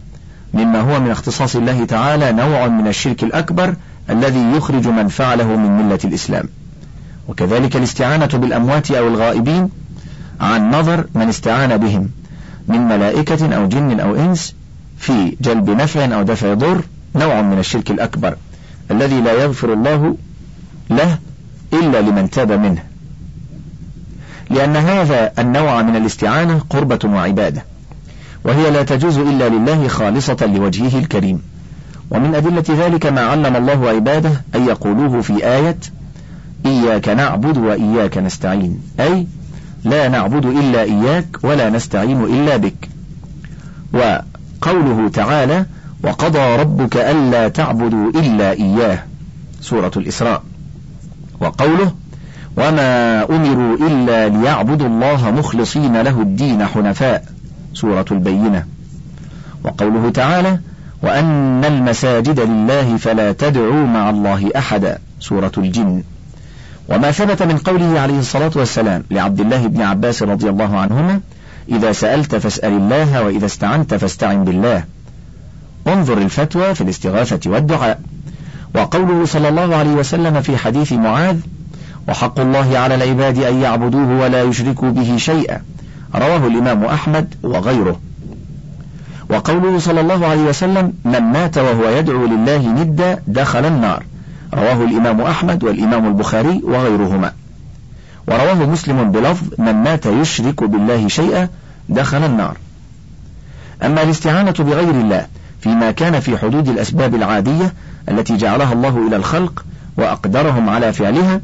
مما 0.55 0.81
هو 0.81 1.01
من 1.01 1.11
اختصاص 1.11 1.57
الله 1.57 1.85
تعالى 1.85 2.33
نوع 2.33 2.67
من 2.67 2.87
الشرك 2.87 3.23
الأكبر 3.23 3.75
الذي 4.11 4.53
يخرج 4.57 4.89
من 4.89 5.09
فعله 5.09 5.57
من 5.57 5.87
ملة 5.87 5.99
الإسلام. 6.05 6.45
وكذلك 7.29 7.77
الاستعانة 7.77 8.27
بالأموات 8.27 8.91
أو 8.91 9.09
الغائبين 9.09 9.69
عن 10.41 10.71
نظر 10.71 11.07
من 11.15 11.29
استعان 11.29 11.77
بهم 11.77 12.11
من 12.69 12.81
ملائكة 12.81 13.57
أو 13.57 13.69
جن 13.69 14.01
أو 14.01 14.17
إنس 14.17 14.55
في 14.99 15.37
جلب 15.41 15.71
نفع 15.71 16.05
أو 16.15 16.23
دفع 16.23 16.55
ضر 16.55 16.85
نوع 17.15 17.43
من 17.43 17.59
الشرك 17.59 17.91
الأكبر 17.91 18.37
الذي 18.91 19.21
لا 19.21 19.33
يغفر 19.33 19.73
الله 19.73 20.17
له 20.91 21.19
إلا 21.73 22.01
لمن 22.01 22.31
تاب 22.31 22.53
منه. 22.53 22.83
لأن 24.51 24.77
هذا 24.77 25.33
النوع 25.39 25.83
من 25.83 25.97
الاستعانة 25.97 26.61
قربة 26.71 26.99
وعبادة 27.05 27.65
وهي 28.45 28.71
لا 28.71 28.83
تجوز 28.83 29.19
إلا 29.19 29.49
لله 29.49 29.89
خالصة 29.89 30.37
لوجهه 30.47 30.99
الكريم. 30.99 31.43
ومن 32.11 32.35
أدلة 32.35 32.65
ذلك 32.69 33.07
ما 33.07 33.21
علم 33.21 33.57
الله 33.57 33.89
عباده 33.89 34.31
أن 34.55 34.67
يقولوه 34.67 35.21
في 35.21 35.47
آية 35.47 35.77
إياك 36.67 37.09
نعبد 37.09 37.59
وإياك 37.59 38.19
نستعين 38.19 38.83
أي 39.01 39.27
لا 39.85 40.09
نعبد 40.09 40.47
إلا 40.47 40.83
إياك 40.83 41.27
ولا 41.43 41.71
نستعين 41.71 42.25
إلا 42.25 42.57
بك. 42.57 42.89
وقوله 43.93 45.09
تعالى 45.09 45.67
وقضى 46.05 46.57
ربك 46.57 46.97
ألا 46.97 47.49
تعبدوا 47.49 48.11
إلا 48.11 48.53
إياه 48.53 48.99
سورة 49.61 49.93
الإسراء. 49.97 50.43
وقوله 51.41 51.93
وما 52.57 53.23
أمروا 53.31 53.77
إلا 53.77 54.29
ليعبدوا 54.29 54.87
الله 54.87 55.31
مخلصين 55.31 56.03
له 56.03 56.21
الدين 56.23 56.67
حنفاء. 56.67 57.25
سورة 57.75 58.05
البينة. 58.11 58.65
وقوله 59.65 60.11
تعالى 60.11 60.59
وأن 61.03 61.65
المساجد 61.65 62.41
لله 62.41 62.97
فلا 62.97 63.33
تدعوا 63.33 63.87
مع 63.87 64.11
الله 64.11 64.51
أحدا. 64.57 64.99
سورة 65.21 65.53
الجن. 65.59 66.03
وما 66.89 67.11
ثبت 67.11 67.43
من 67.43 67.59
قوله 67.59 68.01
عليه 68.01 68.19
الصلاة 68.19 68.51
والسلام 68.57 69.05
لعبد 69.11 69.41
الله 69.41 69.67
بن 69.67 69.83
عباس 69.83 70.23
رضي 70.23 70.49
الله 70.49 70.79
عنهما 70.79 71.21
إذا 71.69 71.93
سألت 71.93 72.35
فاسأل 72.35 72.73
الله 72.73 73.23
وإذا 73.23 73.47
استعنت 73.47 73.95
فاستعن 73.95 74.45
بالله. 74.45 74.85
انظر 75.89 76.19
الفتوى 76.19 76.75
في 76.75 76.81
الاستغاثة 76.81 77.51
والدعاء. 77.51 78.01
وقوله 78.75 79.25
صلى 79.25 79.49
الله 79.49 79.77
عليه 79.77 79.91
وسلم 79.91 80.41
في 80.41 80.57
حديث 80.57 80.93
معاذ 80.93 81.37
وحق 82.09 82.41
الله 82.41 82.79
على 82.79 82.95
العباد 82.95 83.39
أن 83.39 83.61
يعبدوه 83.61 84.21
ولا 84.21 84.43
يشركوا 84.43 84.91
به 84.91 85.17
شيئا. 85.17 85.61
رواه 86.15 86.47
الإمام 86.47 86.85
أحمد 86.85 87.35
وغيره. 87.43 88.01
وقوله 89.31 89.79
صلى 89.79 90.01
الله 90.01 90.27
عليه 90.27 90.43
وسلم 90.43 90.93
من 91.05 91.21
مات 91.21 91.59
وهو 91.59 91.89
يدعو 91.89 92.27
لله 92.27 92.69
ندا 92.69 93.23
دخل 93.27 93.65
النار. 93.65 94.03
رواه 94.55 94.85
الإمام 94.85 95.21
أحمد 95.21 95.65
والإمام 95.65 96.07
البخاري 96.07 96.61
وغيرهما. 96.65 97.33
ورواه 98.29 98.67
مسلم 98.67 99.11
بلفظ 99.11 99.47
من 99.59 99.73
مات 99.73 100.07
يشرك 100.07 100.65
بالله 100.65 101.09
شيئا 101.09 101.49
دخل 101.89 102.25
النار. 102.25 102.57
أما 103.85 104.03
الاستعانة 104.03 104.55
بغير 104.59 104.91
الله 104.91 105.27
فيما 105.61 105.91
كان 105.91 106.21
في 106.21 106.39
حدود 106.39 106.69
الأسباب 106.69 107.15
العادية 107.15 107.75
التي 108.09 108.37
جعلها 108.37 108.73
الله 108.73 109.07
إلى 109.09 109.17
الخلق 109.17 109.65
وأقدرهم 109.99 110.69
على 110.69 110.93
فعلها 110.93 111.41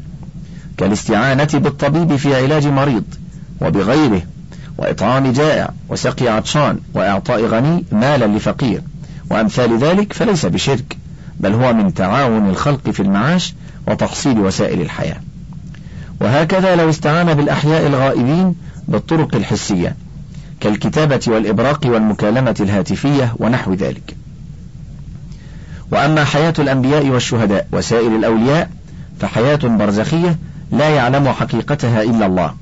كالاستعانة 0.77 1.49
بالطبيب 1.53 2.15
في 2.15 2.35
علاج 2.35 2.67
مريض 2.67 3.03
وبغيره 3.61 4.21
وإطعام 4.77 5.31
جائع 5.31 5.69
وسقي 5.89 6.27
عطشان 6.27 6.79
وإعطاء 6.93 7.45
غني 7.45 7.85
مالا 7.91 8.25
لفقير. 8.25 8.81
وأمثال 9.31 9.77
ذلك 9.77 10.13
فليس 10.13 10.45
بشرك 10.45 10.97
بل 11.39 11.53
هو 11.53 11.73
من 11.73 11.93
تعاون 11.93 12.49
الخلق 12.49 12.89
في 12.89 12.99
المعاش 12.99 13.53
وتحصيل 13.87 14.39
وسائل 14.39 14.81
الحياة. 14.81 15.19
وهكذا 16.21 16.75
لو 16.75 16.89
استعان 16.89 17.33
بالأحياء 17.33 17.87
الغائبين 17.87 18.55
بالطرق 18.87 19.35
الحسية 19.35 19.95
كالكتابة 20.59 21.21
والإبراق 21.27 21.85
والمكالمة 21.85 22.55
الهاتفية 22.59 23.35
ونحو 23.39 23.73
ذلك. 23.73 24.15
وأما 25.91 26.23
حياة 26.23 26.53
الأنبياء 26.59 27.05
والشهداء 27.05 27.67
وسائر 27.71 28.15
الأولياء 28.15 28.69
فحياة 29.19 29.59
برزخية 29.63 30.37
لا 30.73 30.89
يعلم 30.89 31.27
حقيقتها 31.27 32.01
إلا 32.01 32.25
الله 32.25 32.53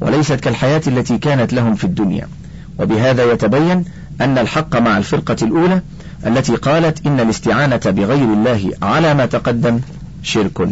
وليست 0.00 0.32
كالحياة 0.32 0.82
التي 0.86 1.18
كانت 1.18 1.52
لهم 1.52 1.74
في 1.74 1.84
الدنيا. 1.84 2.28
وبهذا 2.78 3.32
يتبين 3.32 3.84
أن 4.20 4.38
الحق 4.38 4.76
مع 4.76 4.98
الفرقة 4.98 5.36
الأولى 5.42 5.82
التي 6.26 6.56
قالت 6.56 7.06
إن 7.06 7.20
الاستعانة 7.20 7.80
بغير 7.86 8.32
الله 8.32 8.70
على 8.82 9.14
ما 9.14 9.26
تقدم 9.26 9.80
شرك. 10.22 10.68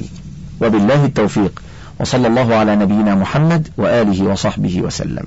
وبالله 0.60 1.04
التوفيق. 1.04 1.62
وصلى 2.00 2.26
الله 2.26 2.54
على 2.54 2.76
نبينا 2.76 3.14
محمد 3.14 3.68
وآله 3.76 4.22
وصحبه 4.24 4.80
وسلم. 4.80 5.24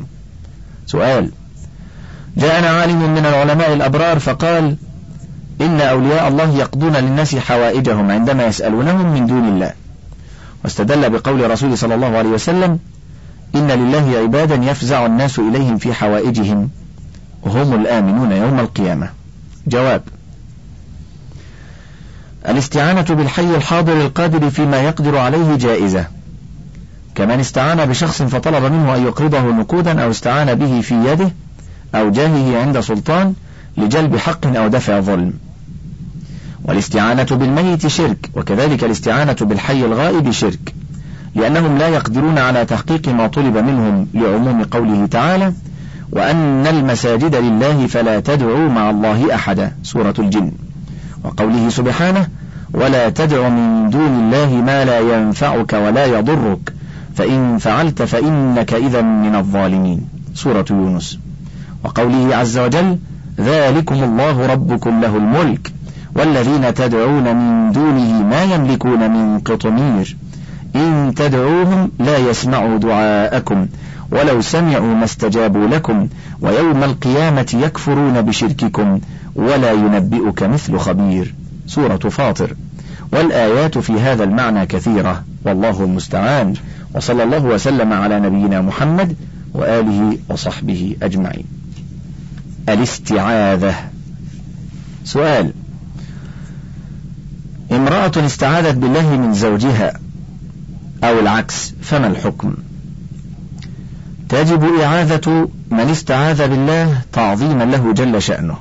سؤال 0.86 1.32
جاءنا 2.38 2.68
عالم 2.68 3.14
من 3.14 3.26
العلماء 3.26 3.74
الأبرار 3.74 4.20
فقال 4.20 4.76
إن 5.62 5.82
أولياء 5.82 6.28
الله 6.28 6.58
يقضون 6.58 6.96
للناس 6.96 7.36
حوائجهم 7.36 8.12
عندما 8.12 8.46
يسألونهم 8.46 9.14
من 9.14 9.28
دون 9.28 9.48
الله. 9.48 9.74
واستدل 10.64 11.10
بقول 11.10 11.52
رسول 11.52 11.78
صلى 11.78 11.96
الله 11.96 12.18
عليه 12.18 12.30
وسلم 12.30 12.80
إن 13.56 13.72
لله 13.72 14.18
عبادا 14.18 14.56
يفزع 14.56 15.06
الناس 15.06 15.40
إليهم 15.40 15.78
في 15.78 15.94
حوائجهم 15.94 16.70
هم 17.46 17.74
الآمنون 17.74 18.32
يوم 18.32 18.60
القيامة. 18.60 19.10
جواب 19.68 20.02
الاستعانة 22.50 23.02
بالحي 23.02 23.56
الحاضر 23.56 24.02
القادر 24.02 24.50
فيما 24.50 24.82
يقدر 24.82 25.18
عليه 25.18 25.56
جائزة 25.56 26.08
كمن 27.16 27.40
استعان 27.40 27.86
بشخص 27.86 28.22
فطلب 28.22 28.64
منه 28.64 28.96
أن 28.96 29.06
يقرضه 29.06 29.42
نقودا 29.42 30.04
أو 30.04 30.12
استعان 30.12 30.56
به 30.56 30.82
في 30.82 30.96
يده 30.96 31.32
أو 31.96 32.10
جاهه 32.12 32.62
عند 32.62 32.80
سلطان 32.80 33.34
لجلب 33.78 34.18
حق 34.18 34.58
أو 34.58 34.68
دفع 34.68 35.00
ظلم. 35.00 35.34
والاستعانة 36.66 37.24
بالميت 37.24 37.88
شرك 37.88 38.30
وكذلك 38.36 38.84
الاستعانة 38.84 39.36
بالحي 39.42 39.86
الغائب 39.86 40.32
شرك. 40.32 40.74
لأنهم 41.36 41.78
لا 41.78 41.88
يقدرون 41.88 42.38
على 42.38 42.66
تحقيق 42.66 43.10
ما 43.10 43.28
طلب 43.28 43.58
منهم 43.58 44.08
لعموم 44.14 44.64
قوله 44.64 45.06
تعالى 45.06 45.54
وأن 46.12 46.68
المساجد 46.68 47.36
لله 47.36 47.88
فلا 47.88 48.20
تدعوا 48.20 48.70
مع 48.70 48.90
الله 48.90 49.36
أحدا 49.36 49.72
سورة 49.84 50.14
الجن. 50.20 50.52
وقوله 51.24 51.70
سبحانه 51.70 52.28
ولا 52.74 53.10
تدع 53.10 53.50
من 53.50 53.90
دون 53.90 54.20
الله 54.20 54.56
ما 54.56 54.86
لا 54.86 55.00
ينفعك 55.00 55.74
ولا 55.74 56.06
يضرك 56.06 56.74
فإن 57.16 57.58
فعلت 57.58 58.02
فإنك 58.02 58.74
إذا 58.74 59.02
من 59.02 59.36
الظالمين. 59.36 60.08
سورة 60.36 60.66
يونس. 60.70 61.20
وقوله 61.84 62.36
عز 62.36 62.58
وجل 62.58 62.98
ذلكم 63.40 64.04
الله 64.04 64.48
ربكم 64.48 65.02
له 65.02 65.18
الملك. 65.18 65.72
والذين 66.16 66.74
تدعون 66.74 67.36
من 67.36 67.72
دونه 67.72 68.24
ما 68.24 68.44
يملكون 68.44 69.12
من 69.12 69.40
قطمير. 69.40 70.18
إن 70.76 71.14
تدعوهم 71.16 71.92
لا 72.00 72.18
يسمعوا 72.18 72.78
دعاءكم 72.78 73.68
ولو 74.12 74.42
سمعوا 74.42 74.96
ما 74.96 75.04
استجابوا 75.04 75.68
لكم 75.68 76.08
ويوم 76.42 76.84
القيامة 76.84 77.56
يكفرون 77.64 78.22
بشرككم 78.22 79.00
ولا 79.36 79.72
ينبئك 79.72 80.44
مثل 80.44 80.78
خبير. 80.78 81.36
سورة 81.68 81.98
فاطر. 81.98 82.56
والآيات 83.14 83.78
في 83.78 83.94
هذا 83.94 84.24
المعنى 84.24 84.66
كثيرة 84.66 85.24
والله 85.46 85.84
المستعان. 85.84 86.54
وصلى 86.96 87.24
الله 87.24 87.46
وسلم 87.46 87.94
على 87.94 88.20
نبينا 88.20 88.62
محمد 88.62 89.16
وآله 89.54 90.18
وصحبه 90.30 90.96
أجمعين. 91.04 91.46
الاستعاذة. 92.70 93.76
سؤال 95.06 95.54
امرأة 97.94 98.26
استعاذت 98.26 98.76
بالله 98.76 99.18
من 99.18 99.34
زوجها 99.34 99.94
أو 101.04 101.20
العكس 101.20 101.74
فما 101.82 102.08
الحكم؟ 102.08 102.54
تجب 104.30 104.64
إعاذة 104.82 105.50
من 105.72 105.90
استعاذ 105.90 106.48
بالله 106.48 106.98
تعظيما 107.14 107.64
له 107.64 107.94
جل 107.94 108.22
شأنه. 108.22 108.56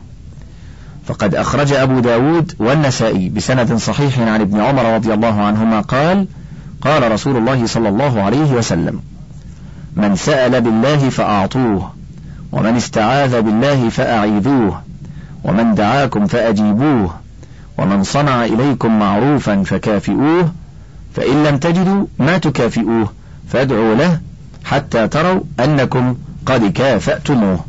فقد 1.07 1.35
أخرج 1.35 1.73
أبو 1.73 2.01
داود 2.01 2.55
والنسائي 2.59 3.29
بسند 3.29 3.75
صحيح 3.77 4.19
عن 4.19 4.41
ابن 4.41 4.61
عمر 4.61 4.95
رضي 4.95 5.15
الله 5.15 5.43
عنهما 5.43 5.81
قال 5.81 6.27
قال 6.81 7.13
رسول 7.13 7.37
الله 7.37 7.67
صلى 7.67 7.89
الله 7.89 8.23
عليه 8.23 8.53
وسلم 8.53 9.01
من 9.97 10.17
سأل 10.17 10.61
بالله 10.61 11.09
فأعطوه 11.09 11.93
ومن 12.53 12.77
استعاذ 12.77 13.41
بالله 13.41 13.89
فأعيذوه 13.89 14.83
ومن 15.45 15.75
دعاكم 15.75 16.27
فأجيبوه 16.27 17.22
ومن 17.79 18.03
صنع 18.03 18.45
إليكم 18.45 18.99
معروفا 18.99 19.63
فكافئوه 19.63 20.53
فإن 21.15 21.45
لم 21.45 21.59
تجدوا 21.59 22.07
ما 22.19 22.39
تكافئوه 22.39 23.13
فادعوا 23.49 23.95
له 23.95 24.21
حتى 24.65 25.09
تروا 25.09 25.41
أنكم 25.61 26.17
قد 26.47 26.73
كافأتموه. 26.73 27.65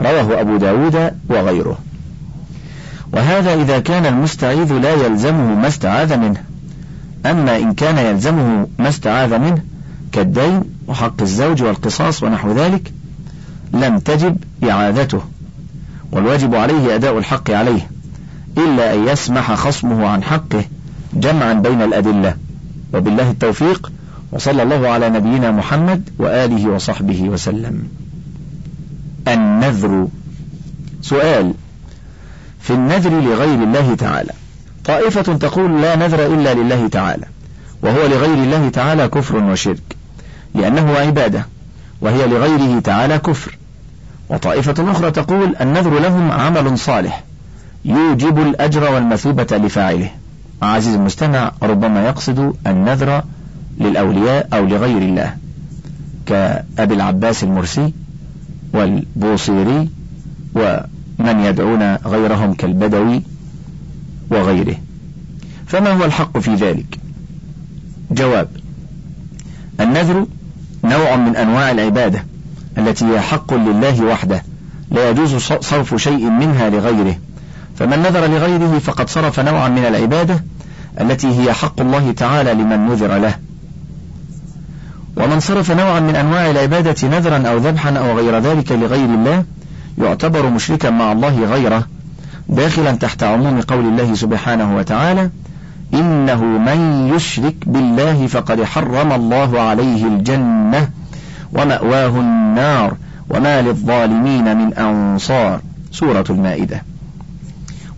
رواه 0.00 0.40
أبو 0.40 0.56
داود 0.56 1.10
وغيره. 1.28 1.78
وهذا 3.12 3.54
إذا 3.54 3.78
كان 3.78 4.06
المستعيذ 4.06 4.72
لا 4.72 4.94
يلزمه 4.94 5.54
ما 5.54 5.68
استعاذ 5.68 6.16
منه. 6.16 6.42
أما 7.26 7.56
إن 7.56 7.74
كان 7.74 7.98
يلزمه 7.98 8.66
ما 8.78 8.88
استعاذ 8.88 9.38
منه 9.38 9.62
كالدين 10.12 10.62
وحق 10.86 11.22
الزوج 11.22 11.62
والقصاص 11.62 12.22
ونحو 12.22 12.52
ذلك 12.52 12.92
لم 13.72 13.98
تجب 13.98 14.36
إعادته 14.64 15.22
والواجب 16.12 16.54
عليه 16.54 16.94
أداء 16.94 17.18
الحق 17.18 17.50
عليه. 17.50 17.90
إلا 18.58 18.94
أن 18.94 19.08
يسمح 19.08 19.54
خصمه 19.54 20.08
عن 20.08 20.22
حقه 20.22 20.64
جمعا 21.14 21.52
بين 21.52 21.82
الأدلة. 21.82 22.34
وبالله 22.94 23.30
التوفيق 23.30 23.92
وصلى 24.32 24.62
الله 24.62 24.88
على 24.88 25.10
نبينا 25.10 25.50
محمد 25.50 26.08
وآله 26.18 26.70
وصحبه 26.70 27.22
وسلم. 27.22 27.88
النذر. 29.28 30.08
سؤال. 31.02 31.54
في 32.60 32.74
النذر 32.74 33.10
لغير 33.10 33.62
الله 33.62 33.94
تعالى 33.94 34.32
طائفة 34.84 35.22
تقول 35.22 35.82
لا 35.82 35.96
نذر 35.96 36.34
إلا 36.34 36.54
لله 36.54 36.88
تعالى 36.88 37.26
وهو 37.82 38.06
لغير 38.06 38.34
الله 38.34 38.68
تعالى 38.68 39.08
كفر 39.08 39.36
وشرك 39.36 39.96
لأنه 40.54 40.92
عبادة 40.92 41.46
وهي 42.00 42.26
لغيره 42.26 42.80
تعالى 42.80 43.18
كفر. 43.18 43.58
وطائفة 44.28 44.90
أخرى 44.90 45.10
تقول 45.10 45.56
النذر 45.60 45.98
لهم 45.98 46.30
عمل 46.32 46.78
صالح 46.78 47.24
يوجب 47.84 48.38
الأجر 48.38 48.94
والمثوبة 48.94 49.46
لفاعله. 49.52 50.10
عزيز 50.62 50.94
المستمع 50.94 51.52
ربما 51.62 52.06
يقصد 52.06 52.54
النذر 52.66 53.22
للأولياء 53.80 54.48
أو 54.52 54.64
لغير 54.66 55.02
الله 55.02 55.36
كأبي 56.26 56.94
العباس 56.94 57.44
المرسي 57.44 57.92
والبوصيري 58.72 59.88
ومن 60.54 61.40
يدعون 61.40 61.94
غيرهم 61.94 62.54
كالبدوي 62.54 63.22
وغيره. 64.30 64.76
فما 65.66 65.92
هو 65.92 66.04
الحق 66.04 66.38
في 66.38 66.54
ذلك؟ 66.54 66.98
جواب 68.10 68.48
النذر 69.80 70.26
نوع 70.84 71.16
من 71.16 71.36
أنواع 71.36 71.70
العبادة 71.70 72.24
التي 72.78 73.04
هي 73.04 73.20
حق 73.20 73.54
لله 73.54 74.04
وحده 74.04 74.42
لا 74.90 75.10
يجوز 75.10 75.34
صرف 75.60 75.94
شيء 75.94 76.30
منها 76.30 76.70
لغيره. 76.70 77.16
فمن 77.78 77.98
نذر 77.98 78.26
لغيره 78.26 78.78
فقد 78.78 79.10
صرف 79.10 79.40
نوعا 79.40 79.68
من 79.68 79.84
العبادة 79.84 80.44
التي 81.00 81.40
هي 81.40 81.52
حق 81.52 81.80
الله 81.80 82.12
تعالى 82.12 82.54
لمن 82.54 82.86
نذر 82.86 83.18
له. 83.18 83.34
ومن 85.16 85.40
صرف 85.40 85.70
نوعا 85.70 86.00
من 86.00 86.16
أنواع 86.16 86.50
العبادة 86.50 87.08
نذرا 87.08 87.48
أو 87.48 87.56
ذبحا 87.56 87.90
أو 87.90 88.18
غير 88.18 88.38
ذلك 88.38 88.72
لغير 88.72 89.04
الله 89.04 89.44
يعتبر 89.98 90.50
مشركا 90.50 90.90
مع 90.90 91.12
الله 91.12 91.44
غيره 91.44 91.86
داخلا 92.48 92.92
تحت 92.92 93.22
عموم 93.22 93.60
قول 93.60 93.84
الله 93.84 94.14
سبحانه 94.14 94.76
وتعالى 94.76 95.30
إنه 95.94 96.44
من 96.44 97.10
يشرك 97.14 97.54
بالله 97.66 98.26
فقد 98.26 98.64
حرم 98.64 99.12
الله 99.12 99.60
عليه 99.60 100.06
الجنة 100.06 100.90
ومأواه 101.52 102.20
النار 102.20 102.96
وما 103.30 103.62
للظالمين 103.62 104.56
من 104.56 104.74
أنصار. 104.74 105.60
سورة 105.92 106.24
المائدة. 106.30 106.82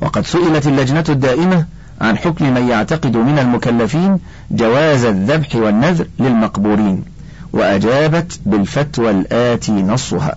وقد 0.01 0.27
سئلت 0.27 0.67
اللجنة 0.67 1.05
الدائمة 1.09 1.65
عن 2.01 2.19
حكم 2.19 2.55
من 2.55 2.69
يعتقد 2.69 3.17
من 3.17 3.39
المكلفين 3.39 4.19
جواز 4.51 5.05
الذبح 5.05 5.57
والنذر 5.57 6.07
للمقبورين 6.19 7.05
وأجابت 7.53 8.41
بالفتوى 8.47 9.11
الآتي 9.11 9.73
نصها. 9.73 10.37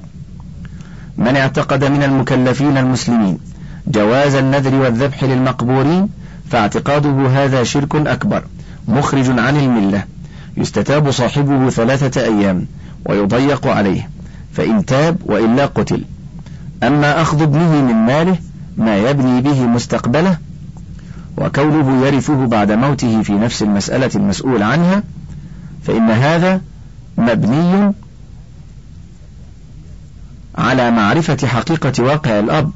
من 1.17 1.35
اعتقد 1.35 1.83
من 1.83 2.03
المكلفين 2.03 2.77
المسلمين 2.77 3.39
جواز 3.87 4.35
النذر 4.35 4.75
والذبح 4.75 5.23
للمقبورين 5.23 6.09
فاعتقاده 6.49 7.27
هذا 7.27 7.63
شرك 7.63 7.95
أكبر 7.95 8.43
مخرج 8.87 9.39
عن 9.39 9.57
الملة 9.57 10.03
يستتاب 10.57 11.11
صاحبه 11.11 11.69
ثلاثة 11.69 12.21
أيام 12.21 12.65
ويضيق 13.05 13.67
عليه 13.67 14.09
فإن 14.53 14.85
تاب 14.85 15.17
وإلا 15.25 15.65
قتل. 15.65 16.03
أما 16.83 17.21
أخذ 17.21 17.41
ابنه 17.41 17.81
من 17.81 17.93
ماله 17.93 18.37
ما 18.77 18.97
يبني 18.97 19.41
به 19.41 19.65
مستقبله 19.65 20.37
وكونه 21.37 22.05
يرثه 22.05 22.45
بعد 22.45 22.71
موته 22.71 23.21
في 23.21 23.33
نفس 23.33 23.63
المسألة 23.63 24.09
المسؤول 24.15 24.63
عنها 24.63 25.03
فإن 25.83 26.09
هذا 26.09 26.61
مبني 27.17 27.93
على 30.57 30.91
معرفة 30.91 31.47
حقيقة 31.47 32.03
واقع 32.03 32.39
الأب 32.39 32.71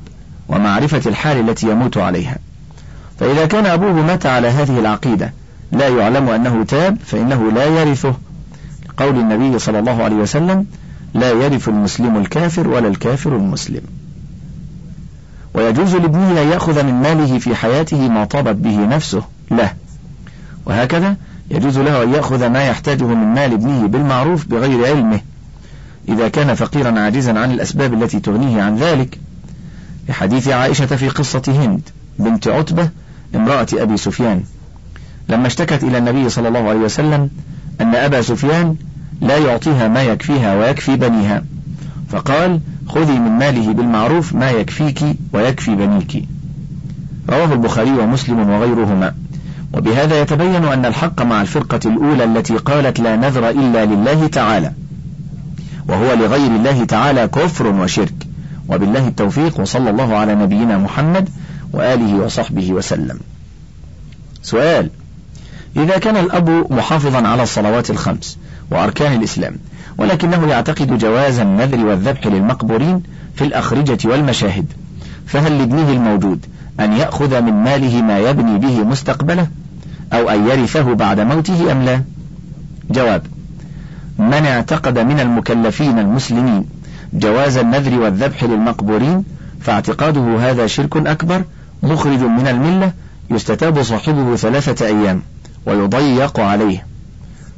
ومعرفة 0.50 1.02
الحال 1.06 1.50
التي 1.50 1.72
يموت 1.72 1.98
عليها. 1.98 2.38
فإذا 3.20 3.46
كان 3.46 3.66
أبوه 3.66 3.94
مات 3.94 4.26
على 4.26 4.48
هذه 4.48 4.80
العقيدة 4.80 5.34
لا 5.72 5.88
يعلم 5.88 6.30
أنه 6.30 6.64
تاب 6.64 6.98
فإنه 7.06 7.52
لا 7.52 7.66
يرثه. 7.66 8.16
قول 8.98 9.20
النبي 9.20 9.60
صلى 9.60 9.80
الله 9.80 10.04
عليه 10.04 10.16
وسلم 10.16 10.66
لا 11.14 11.32
يرث 11.32 11.70
المسلم 11.70 12.18
الكافر 12.18 12.68
ولا 12.68 12.88
الكافر 12.88 13.36
المسلم. 13.36 13.82
ويجوز 15.58 15.96
لابنه 15.96 16.42
أن 16.42 16.48
يأخذ 16.48 16.84
من 16.84 16.94
ماله 16.94 17.40
في 17.40 17.56
حياته 17.56 18.10
ما 18.10 18.26
طابت 18.26 18.56
به 18.56 18.86
نفسه 18.86 19.24
له. 19.52 19.74
وهكذا 20.66 21.16
يجوز 21.52 21.78
له 21.78 22.04
أن 22.04 22.14
يأخذ 22.14 22.48
ما 22.48 22.64
يحتاجه 22.64 23.04
من 23.04 23.34
مال 23.34 23.54
ابنه 23.54 23.88
بالمعروف 23.88 24.46
بغير 24.46 24.86
علمه. 24.86 25.20
إذا 26.10 26.28
كان 26.28 26.56
فقيرا 26.56 27.00
عاجزا 27.00 27.40
عن 27.40 27.52
الأسباب 27.52 27.94
التي 27.94 28.20
تغنيه 28.20 28.62
عن 28.62 28.76
ذلك 28.76 29.20
لحديث 30.10 30.48
عائشة 30.48 30.86
في 30.86 31.10
قصة 31.10 31.42
هند 31.48 31.82
بنت 32.20 32.48
عتبة 32.48 32.90
امرأة 33.36 33.68
أبي 33.74 33.98
سفيان. 33.98 34.44
لما 35.30 35.48
اشتكت 35.48 35.84
إلى 35.84 35.98
النبي 35.98 36.30
صلى 36.30 36.48
الله 36.48 36.70
عليه 36.70 36.80
وسلم 36.80 37.30
أن 37.82 37.96
أبا 37.96 38.22
سفيان 38.22 38.76
لا 39.22 39.38
يعطيها 39.38 39.88
ما 39.88 40.04
يكفيها 40.04 40.56
ويكفي 40.56 40.96
بنيها 40.96 41.44
فقال 42.10 42.60
خذي 42.88 43.20
من 43.20 43.32
ماله 43.32 43.74
بالمعروف 43.74 44.36
ما 44.36 44.52
يكفيك 44.52 45.00
ويكفي 45.34 45.76
بنيك. 45.76 46.24
رواه 47.30 47.54
البخاري 47.54 47.92
ومسلم 47.92 48.50
وغيرهما. 48.50 49.14
وبهذا 49.74 50.22
يتبين 50.22 50.66
أن 50.66 50.86
الحق 50.86 51.22
مع 51.22 51.42
الفرقة 51.42 51.80
الأولى 51.86 52.24
التي 52.24 52.58
قالت 52.58 53.00
لا 53.00 53.16
نذر 53.16 53.50
إلا 53.50 53.86
لله 53.86 54.28
تعالى. 54.28 54.72
وهو 55.88 56.14
لغير 56.14 56.56
الله 56.56 56.84
تعالى 56.84 57.28
كفر 57.28 57.68
وشرك. 57.68 58.28
وبالله 58.70 59.08
التوفيق 59.08 59.60
وصلى 59.60 59.90
الله 59.90 60.16
على 60.16 60.36
نبينا 60.36 60.78
محمد 60.78 61.30
وآله 61.74 62.16
وصحبه 62.16 62.72
وسلم. 62.72 63.20
سؤال 64.44 64.90
إذا 65.78 65.98
كان 65.98 66.18
الأب 66.18 66.72
محافظا 66.72 67.28
على 67.28 67.44
الصلوات 67.44 67.90
الخمس 67.90 68.38
وأركان 68.72 69.14
الإسلام 69.14 69.56
ولكنه 69.98 70.48
يعتقد 70.48 70.98
جواز 70.98 71.40
النذر 71.40 71.86
والذبح 71.86 72.28
للمقبورين 72.28 73.04
في 73.36 73.44
الأخرجة 73.44 73.98
والمشاهد 74.06 74.66
فهل 75.26 75.58
لابنه 75.58 75.92
الموجود 75.92 76.46
أن 76.80 76.94
يأخذ 76.94 77.42
من 77.42 77.54
ماله 77.54 78.02
ما 78.02 78.20
يبني 78.20 78.58
به 78.60 78.84
مستقبله 78.84 79.48
أو 80.14 80.30
أن 80.30 80.48
يرثه 80.48 80.94
بعد 80.94 81.20
موته 81.20 81.72
أم 81.72 81.82
لا؟ 81.82 82.02
جواب 82.90 83.22
من 84.20 84.46
اعتقد 84.46 85.00
من 85.00 85.20
المكلفين 85.20 86.00
المسلمين 86.00 86.66
جواز 87.14 87.58
النذر 87.58 88.00
والذبح 88.00 88.44
للمقبورين 88.44 89.24
فاعتقاده 89.62 90.38
هذا 90.40 90.68
شرك 90.68 91.08
أكبر 91.08 91.44
مخرج 91.84 92.20
من 92.20 92.48
الملة 92.48 92.92
يستتاب 93.30 93.84
صاحبه 93.84 94.36
ثلاثة 94.36 94.86
أيام. 94.86 95.22
ويضيق 95.68 96.40
عليه 96.40 96.86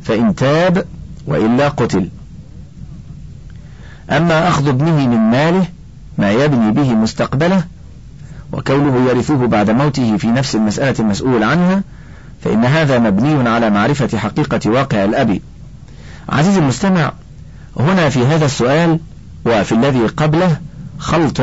فإن 0.03 0.35
تاب 0.35 0.85
وإلا 1.27 1.67
قتل. 1.67 2.09
أما 4.09 4.47
أخذ 4.47 4.67
ابنه 4.67 5.07
من 5.07 5.17
ماله 5.17 5.65
ما 6.17 6.31
يبني 6.31 6.71
به 6.71 6.93
مستقبله 6.93 7.63
وكونه 8.51 9.09
يرثه 9.09 9.45
بعد 9.47 9.69
موته 9.69 10.17
في 10.17 10.27
نفس 10.27 10.55
المسألة 10.55 10.95
المسؤول 10.99 11.43
عنها 11.43 11.83
فإن 12.43 12.65
هذا 12.65 12.99
مبني 12.99 13.49
على 13.49 13.69
معرفة 13.69 14.17
حقيقة 14.17 14.69
واقع 14.69 15.03
الأب. 15.03 15.39
عزيزي 16.29 16.59
المستمع 16.59 17.13
هنا 17.79 18.09
في 18.09 18.25
هذا 18.25 18.45
السؤال 18.45 18.99
وفي 19.45 19.71
الذي 19.71 20.05
قبله 20.05 20.57
خلط. 20.99 21.41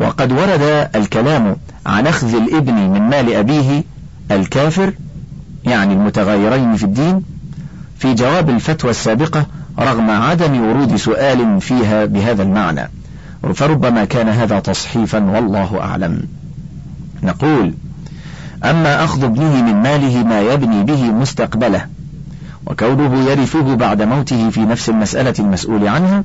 وقد 0.00 0.32
ورد 0.32 0.88
الكلام 0.94 1.56
عن 1.86 2.06
أخذ 2.06 2.34
الابن 2.34 2.74
من 2.74 3.00
مال 3.00 3.32
أبيه 3.32 3.84
الكافر 4.34 4.92
يعني 5.64 5.94
المتغيرين 5.94 6.76
في 6.76 6.84
الدين 6.84 7.22
في 7.98 8.14
جواب 8.14 8.50
الفتوى 8.50 8.90
السابقة 8.90 9.46
رغم 9.78 10.10
عدم 10.10 10.60
ورود 10.60 10.96
سؤال 10.96 11.60
فيها 11.60 12.04
بهذا 12.04 12.42
المعنى. 12.42 12.90
فربما 13.54 14.04
كان 14.04 14.28
هذا 14.28 14.60
تصحيفا 14.60 15.24
والله 15.24 15.80
أعلم. 15.80 16.22
نقول 17.22 17.74
أما 18.64 19.04
أخذ 19.04 19.24
ابنه 19.24 19.62
من 19.62 19.74
ماله 19.74 20.24
ما 20.24 20.40
يبني 20.40 20.84
به 20.84 21.02
مستقبله 21.02 21.86
وكونه 22.66 23.30
يرثه 23.30 23.74
بعد 23.74 24.02
موته 24.02 24.50
في 24.50 24.60
نفس 24.60 24.88
المسألة 24.88 25.34
المسؤول 25.38 25.88
عنها 25.88 26.24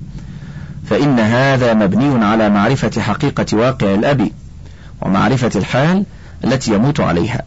فإن 0.89 1.19
هذا 1.19 1.73
مبني 1.73 2.25
على 2.25 2.49
معرفة 2.49 3.01
حقيقة 3.01 3.57
واقع 3.57 3.93
الأب 3.93 4.29
ومعرفة 5.01 5.51
الحال 5.55 6.05
التي 6.43 6.73
يموت 6.73 6.99
عليها. 6.99 7.41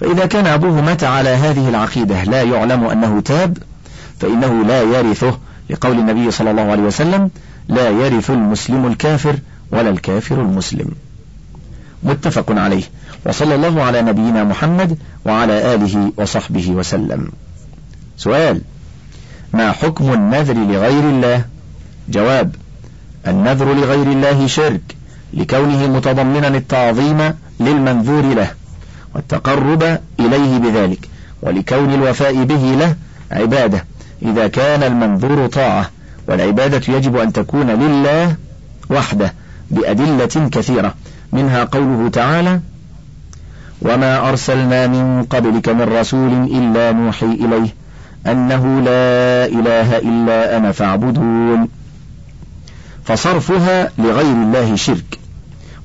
فإذا 0.00 0.26
كان 0.26 0.46
أبوه 0.46 0.80
مات 0.80 1.04
على 1.04 1.30
هذه 1.30 1.68
العقيدة 1.68 2.24
لا 2.24 2.42
يعلم 2.42 2.84
أنه 2.84 3.20
تاب 3.20 3.58
فإنه 4.20 4.64
لا 4.64 4.82
يرثه 4.82 5.38
لقول 5.70 5.98
النبي 5.98 6.30
صلى 6.30 6.50
الله 6.50 6.62
عليه 6.62 6.82
وسلم 6.82 7.30
لا 7.68 7.90
يرث 7.90 8.30
المسلم 8.30 8.86
الكافر 8.86 9.36
ولا 9.72 9.90
الكافر 9.90 10.40
المسلم. 10.40 10.90
متفق 12.02 12.44
عليه. 12.50 12.82
وصلى 13.26 13.54
الله 13.54 13.82
على 13.82 14.02
نبينا 14.02 14.44
محمد 14.44 14.98
وعلى 15.26 15.74
آله 15.74 16.12
وصحبه 16.16 16.70
وسلم. 16.70 17.32
سؤال 18.16 18.60
ما 19.52 19.72
حكم 19.72 20.12
النذر 20.12 20.54
لغير 20.54 21.08
الله؟ 21.08 21.44
جواب 22.08 22.54
النذر 23.26 23.74
لغير 23.74 24.06
الله 24.12 24.46
شرك 24.46 24.96
لكونه 25.34 25.86
متضمنا 25.86 26.48
التعظيم 26.48 27.34
للمنذور 27.60 28.22
له. 28.22 28.50
والتقرب 29.18 29.82
إليه 30.20 30.58
بذلك 30.58 31.08
ولكون 31.42 31.94
الوفاء 31.94 32.44
به 32.44 32.76
له 32.78 32.96
عبادة 33.30 33.84
إذا 34.22 34.46
كان 34.48 34.82
المنذور 34.82 35.46
طاعة 35.46 35.90
والعبادة 36.28 36.94
يجب 36.94 37.16
أن 37.16 37.32
تكون 37.32 37.66
لله 37.70 38.36
وحده 38.90 39.32
بأدلة 39.70 40.48
كثيرة 40.52 40.94
منها 41.32 41.64
قوله 41.64 42.08
تعالى 42.08 42.60
وما 43.82 44.28
أرسلنا 44.28 44.86
من 44.86 45.22
قبلك 45.30 45.68
من 45.68 45.82
رسول 45.82 46.32
إلا 46.32 46.92
نوحي 46.92 47.26
إليه 47.26 47.74
أنه 48.26 48.80
لا 48.80 49.46
إله 49.46 49.98
إلا 49.98 50.56
أنا 50.56 50.72
فاعبدون 50.72 51.68
فصرفها 53.04 53.90
لغير 53.98 54.32
الله 54.32 54.76
شرك. 54.76 55.18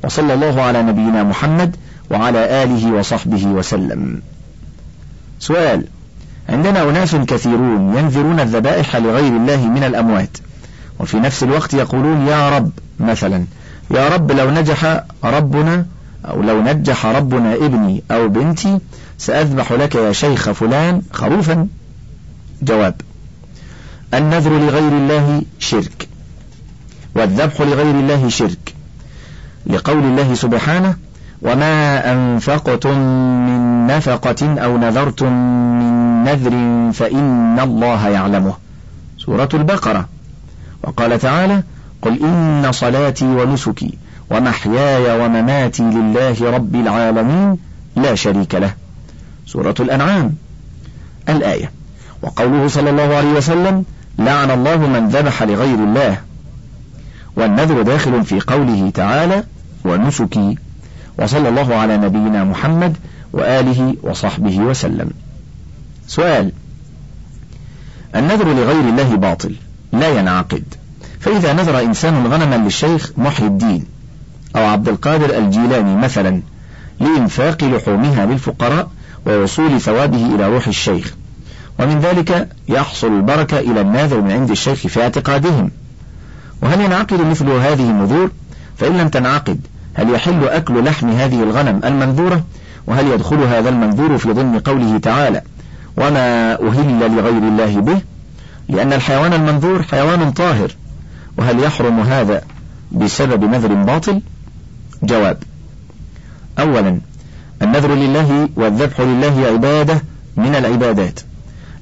وصلى 0.04 0.34
الله 0.34 0.62
على 0.62 0.84
نبينا 0.84 1.24
محمد 1.24 1.76
وعلى 2.12 2.63
آله 2.63 2.92
وصحبه 2.92 3.46
وسلم. 3.46 4.22
سؤال 5.39 5.86
عندنا 6.50 6.84
أناس 6.89 7.16
كثيرون 7.16 7.98
ينذرون 7.98 8.39
الذبائح 8.39 8.96
لغير 8.96 9.38
الله 9.38 9.68
من 9.68 9.84
الأموات 9.84 10.38
وفي 11.00 11.20
نفس 11.20 11.44
الوقت 11.44 11.74
يقولون 11.74 12.28
يا 12.28 12.50
رب 12.50 12.72
مثلا 13.00 13.46
يا 13.92 14.10
رب 14.10 14.32
لو 14.32 14.52
نجح 14.52 15.04
ربنا 15.24 15.86
أو 16.26 16.42
لو 16.42 16.62
نجح 16.62 17.06
ربنا 17.06 17.56
ابني 17.56 18.04
أو 18.12 18.30
بنتي 18.30 18.80
سأذبح 19.18 19.72
لك 19.72 19.96
يا 19.96 20.12
شيخ 20.12 20.52
فلان 20.52 21.02
خروفا. 21.12 21.68
جواب 22.62 23.02
النذر 24.13 24.52
لغير 24.58 24.92
الله 24.92 25.42
شرك 25.60 26.08
والذبح 27.16 27.62
لغير 27.62 28.00
الله 28.00 28.30
شرك 28.30 28.74
لقول 29.68 30.04
الله 30.04 30.36
سبحانه 30.36 30.96
وما 31.43 32.12
أنفقتم 32.13 32.97
من 33.47 33.88
نفقة 33.88 34.63
أو 34.63 34.77
نذرتم 34.77 35.34
من 35.79 36.23
نذر 36.23 36.51
فإن 36.93 37.60
الله 37.60 38.10
يعلمه. 38.10 38.53
سورة 39.17 39.49
البقرة. 39.53 40.10
وقال 40.84 41.19
تعالى 41.19 41.63
قل 42.01 42.23
إن 42.23 42.71
صلاتي 42.71 43.25
ونسكي 43.25 43.97
ومحياي 44.32 45.25
ومماتي 45.25 45.84
لله 45.84 46.51
رب 46.51 46.75
العالمين 46.75 47.58
لا 47.95 48.15
شريك 48.15 48.56
له. 48.56 48.73
سورة 49.47 49.75
الأنعام. 49.79 50.36
الآية. 51.29 51.71
وقوله 52.21 52.67
صلى 52.67 52.89
الله 52.89 53.15
عليه 53.15 53.32
وسلم 53.32 53.86
لعن 54.19 54.51
الله 54.51 54.77
من 54.77 55.10
ذبح 55.10 55.43
لغير 55.43 55.75
الله. 55.75 56.17
والنذر 57.36 57.82
داخل 57.82 58.23
في 58.23 58.39
قوله 58.39 58.91
تعالى 58.93 59.43
ونسكي 59.86 60.58
وصلى 61.19 61.49
الله 61.49 61.76
على 61.76 61.97
نبينا 61.97 62.43
محمد 62.43 62.97
وآله 63.34 63.95
وصحبه 64.04 64.60
وسلم. 64.60 65.10
سؤال 66.08 66.52
النذر 68.15 68.54
لغير 68.54 68.89
الله 68.89 69.15
باطل 69.15 69.56
لا 69.93 70.19
ينعقد. 70.19 70.63
فإذا 71.19 71.54
نذر 71.54 71.80
إنسان 71.82 72.28
غنما 72.28 72.56
للشيخ 72.56 73.12
محي 73.17 73.45
الدين 73.45 73.86
أو 74.56 74.65
عبد 74.65 74.89
القادر 74.89 75.38
الجيلاني 75.38 75.95
مثلا 75.95 76.41
لإنفاق 76.99 77.63
لحومها 77.63 78.26
للفقراء 78.26 78.89
ووصول 79.28 79.82
ثوابه 79.82 80.36
إلى 80.36 80.47
روح 80.49 80.67
الشيخ 80.67 81.13
ومن 81.80 81.99
ذلك 81.99 82.49
يحصل 82.69 83.08
البركة 83.08 83.60
إلى 83.60 83.82
الناذر 83.82 84.21
من 84.21 84.32
عند 84.32 84.52
الشيخ 84.52 84.88
في 84.88 85.02
اعتقادهم. 85.02 85.71
وهل 86.62 86.82
ينعقد 86.82 87.21
مثل 87.21 87.49
هذه 87.49 87.89
النذور؟ 87.89 88.32
فإن 88.78 88.97
لم 88.97 89.10
تنعقد 89.10 89.60
هل 89.93 90.10
يحل 90.10 90.47
أكل 90.47 90.84
لحم 90.84 91.10
هذه 91.10 91.43
الغنم 91.43 91.82
المنذورة 91.86 92.43
وهل 92.88 93.08
يدخل 93.08 93.38
هذا 93.43 93.69
المنذور 93.69 94.17
في 94.17 94.34
ضمن 94.34 94.60
قوله 94.60 94.97
تعالى 94.97 95.41
وما 95.97 96.53
أهل 96.53 97.15
لغير 97.15 97.38
الله 97.38 97.82
به؟ 97.82 98.01
لأن 98.69 98.93
الحيوان 98.93 99.34
المنذور 99.34 99.84
حيوان 99.84 100.32
طاهر. 100.32 100.71
وهل 101.38 101.60
يحرم 101.60 101.99
هذا 101.99 102.41
بسبب 102.91 103.43
نذر 103.43 103.73
باطل؟ 103.73 104.21
جواب 105.03 105.38
أولا 106.60 106.99
النذر 107.62 107.95
لله 107.95 108.49
والذبح 108.56 109.01
لله 109.01 109.47
عبادة 109.47 110.01
من 110.38 110.56
العبادات. 110.56 111.19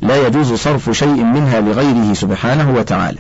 لا 0.02 0.28
يجوز 0.28 0.54
صرف 0.54 0.90
شيء 0.90 1.24
منها 1.24 1.62
لغيره 1.62 2.14
سبحانه 2.14 2.76
وتعالى. 2.76 3.20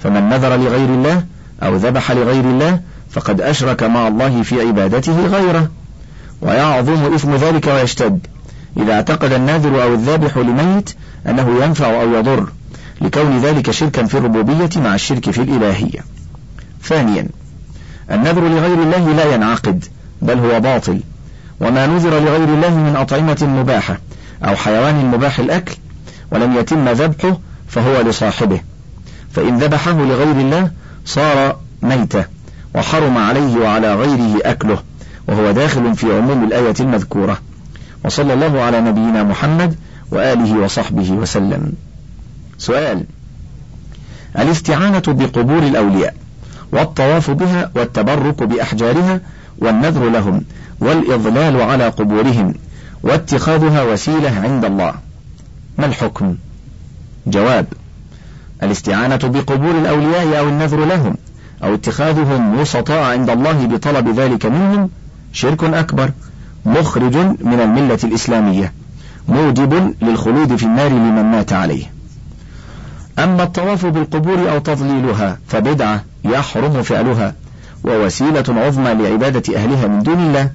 فمن 0.00 0.28
نذر 0.28 0.56
لغير 0.56 0.88
الله 0.88 1.24
أو 1.62 1.76
ذبح 1.76 2.10
لغير 2.10 2.44
الله 2.44 2.80
فقد 3.12 3.40
أشرك 3.40 3.82
مع 3.82 4.08
الله 4.08 4.42
في 4.42 4.60
عبادته 4.60 5.26
غيره 5.26 5.70
ويعظم 6.42 7.14
إثم 7.14 7.34
ذلك 7.34 7.66
ويشتد. 7.66 8.26
إذا 8.76 8.92
اعتقد 8.92 9.32
الناذر 9.32 9.82
أو 9.82 9.94
الذابح 9.94 10.38
لميت 10.38 10.90
أنه 11.26 11.64
ينفع 11.64 12.02
أو 12.02 12.14
يضر 12.14 12.46
لكون 13.00 13.38
ذلك 13.38 13.70
شركا 13.70 14.04
في 14.04 14.18
الربوبية 14.18 14.70
مع 14.76 14.94
الشرك 14.94 15.30
في 15.30 15.42
الإلهية. 15.42 16.00
ثانيا 16.82 17.28
النذر 18.10 18.48
لغير 18.48 18.82
الله 18.82 19.12
لا 19.12 19.34
ينعقد 19.34 19.84
بل 20.22 20.38
هو 20.38 20.60
باطل. 20.60 21.00
وما 21.60 21.86
نذر 21.86 22.10
لغير 22.10 22.48
الله 22.48 22.76
من 22.76 22.96
أطعمة 22.96 23.38
مباحة 23.42 23.98
أو 24.44 24.56
حيوان 24.56 25.06
مباح 25.06 25.38
الأكل 25.38 25.74
ولم 26.30 26.56
يتم 26.56 26.88
ذبحه 26.88 27.38
فهو 27.68 28.00
لصاحبه. 28.00 28.60
فإن 29.32 29.58
ذبحه 29.58 29.92
لغير 29.92 30.36
الله 30.36 30.70
صار 31.04 31.56
ميتة 31.82 32.24
وحرم 32.74 33.18
عليه 33.18 33.56
وعلى 33.56 33.94
غيره 33.94 34.38
أكله 34.44 34.78
وهو 35.28 35.50
داخل 35.50 35.96
في 35.96 36.16
عموم 36.16 36.44
الآية 36.44 36.74
المذكورة. 36.80 37.38
وصلى 38.04 38.34
الله 38.34 38.60
على 38.60 38.80
نبينا 38.80 39.22
محمد 39.22 39.76
وآله 40.10 40.58
وصحبه 40.58 41.10
وسلم. 41.10 41.72
سؤال 42.58 43.04
الاستعانة 44.38 45.02
بقبور 45.06 45.58
الأولياء 45.58 46.14
والطواف 46.72 47.30
بها 47.30 47.70
والتبرك 47.74 48.42
بأحجارها 48.42 49.20
والنذر 49.58 50.08
لهم 50.08 50.44
والإضلال 50.80 51.60
على 51.60 51.88
قبورهم 51.88 52.54
واتخاذها 53.02 53.82
وسيلة 53.82 54.40
عند 54.42 54.64
الله. 54.64 54.94
ما 55.78 55.86
الحكم؟ 55.86 56.36
جواب 57.26 57.66
الاستعانة 58.62 59.16
بقبور 59.16 59.70
الأولياء 59.70 60.38
أو 60.38 60.48
النذر 60.48 60.84
لهم. 60.84 61.16
أو 61.62 61.74
اتخاذهم 61.74 62.60
وسطاء 62.60 63.02
عند 63.02 63.30
الله 63.30 63.66
بطلب 63.66 64.20
ذلك 64.20 64.46
منهم 64.46 64.90
شرك 65.32 65.64
أكبر 65.64 66.10
مخرج 66.66 67.16
من 67.16 67.60
الملة 67.60 67.98
الإسلامية 68.04 68.72
موجب 69.28 69.94
للخلود 70.02 70.56
في 70.56 70.62
النار 70.62 70.88
لمن 70.88 71.24
مات 71.24 71.52
عليه. 71.52 71.84
أما 73.18 73.42
الطواف 73.42 73.86
بالقبور 73.86 74.50
أو 74.50 74.58
تضليلها 74.58 75.38
فبدعة 75.48 76.04
يحرم 76.24 76.82
فعلها 76.82 77.34
ووسيلة 77.84 78.44
عظمى 78.48 78.94
لعبادة 78.94 79.56
أهلها 79.56 79.86
من 79.86 80.02
دون 80.02 80.18
الله. 80.18 80.50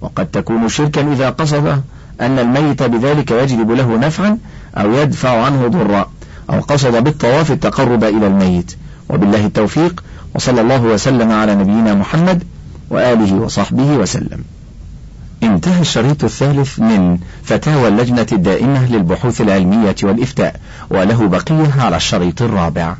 وقد 0.00 0.26
تكون 0.26 0.68
شركا 0.68 1.12
إذا 1.12 1.30
قصد 1.30 1.82
أن 2.20 2.38
الميت 2.38 2.82
بذلك 2.82 3.30
يجلب 3.30 3.70
له 3.70 3.96
نفعا 3.96 4.38
أو 4.76 4.92
يدفع 4.92 5.44
عنه 5.44 5.66
ضرا 5.68 6.10
أو 6.50 6.60
قصد 6.60 7.04
بالطواف 7.04 7.52
التقرب 7.52 8.04
إلى 8.04 8.26
الميت. 8.26 8.76
وبالله 9.08 9.46
التوفيق 9.46 10.04
وصلى 10.34 10.60
الله 10.60 10.82
وسلم 10.82 11.32
على 11.32 11.54
نبينا 11.54 11.94
محمد 11.94 12.44
وآله 12.90 13.34
وصحبه 13.34 13.96
وسلم. 13.96 14.44
انتهى 15.42 15.80
الشريط 15.80 16.24
الثالث 16.24 16.78
من 16.80 17.18
فتاوى 17.44 17.88
اللجنة 17.88 18.26
الدائمة 18.32 18.86
للبحوث 18.92 19.40
العلمية 19.40 19.96
والإفتاء 20.02 20.60
وله 20.90 21.28
بقية 21.28 21.72
على 21.78 21.96
الشريط 21.96 22.42
الرابع. 22.42 22.92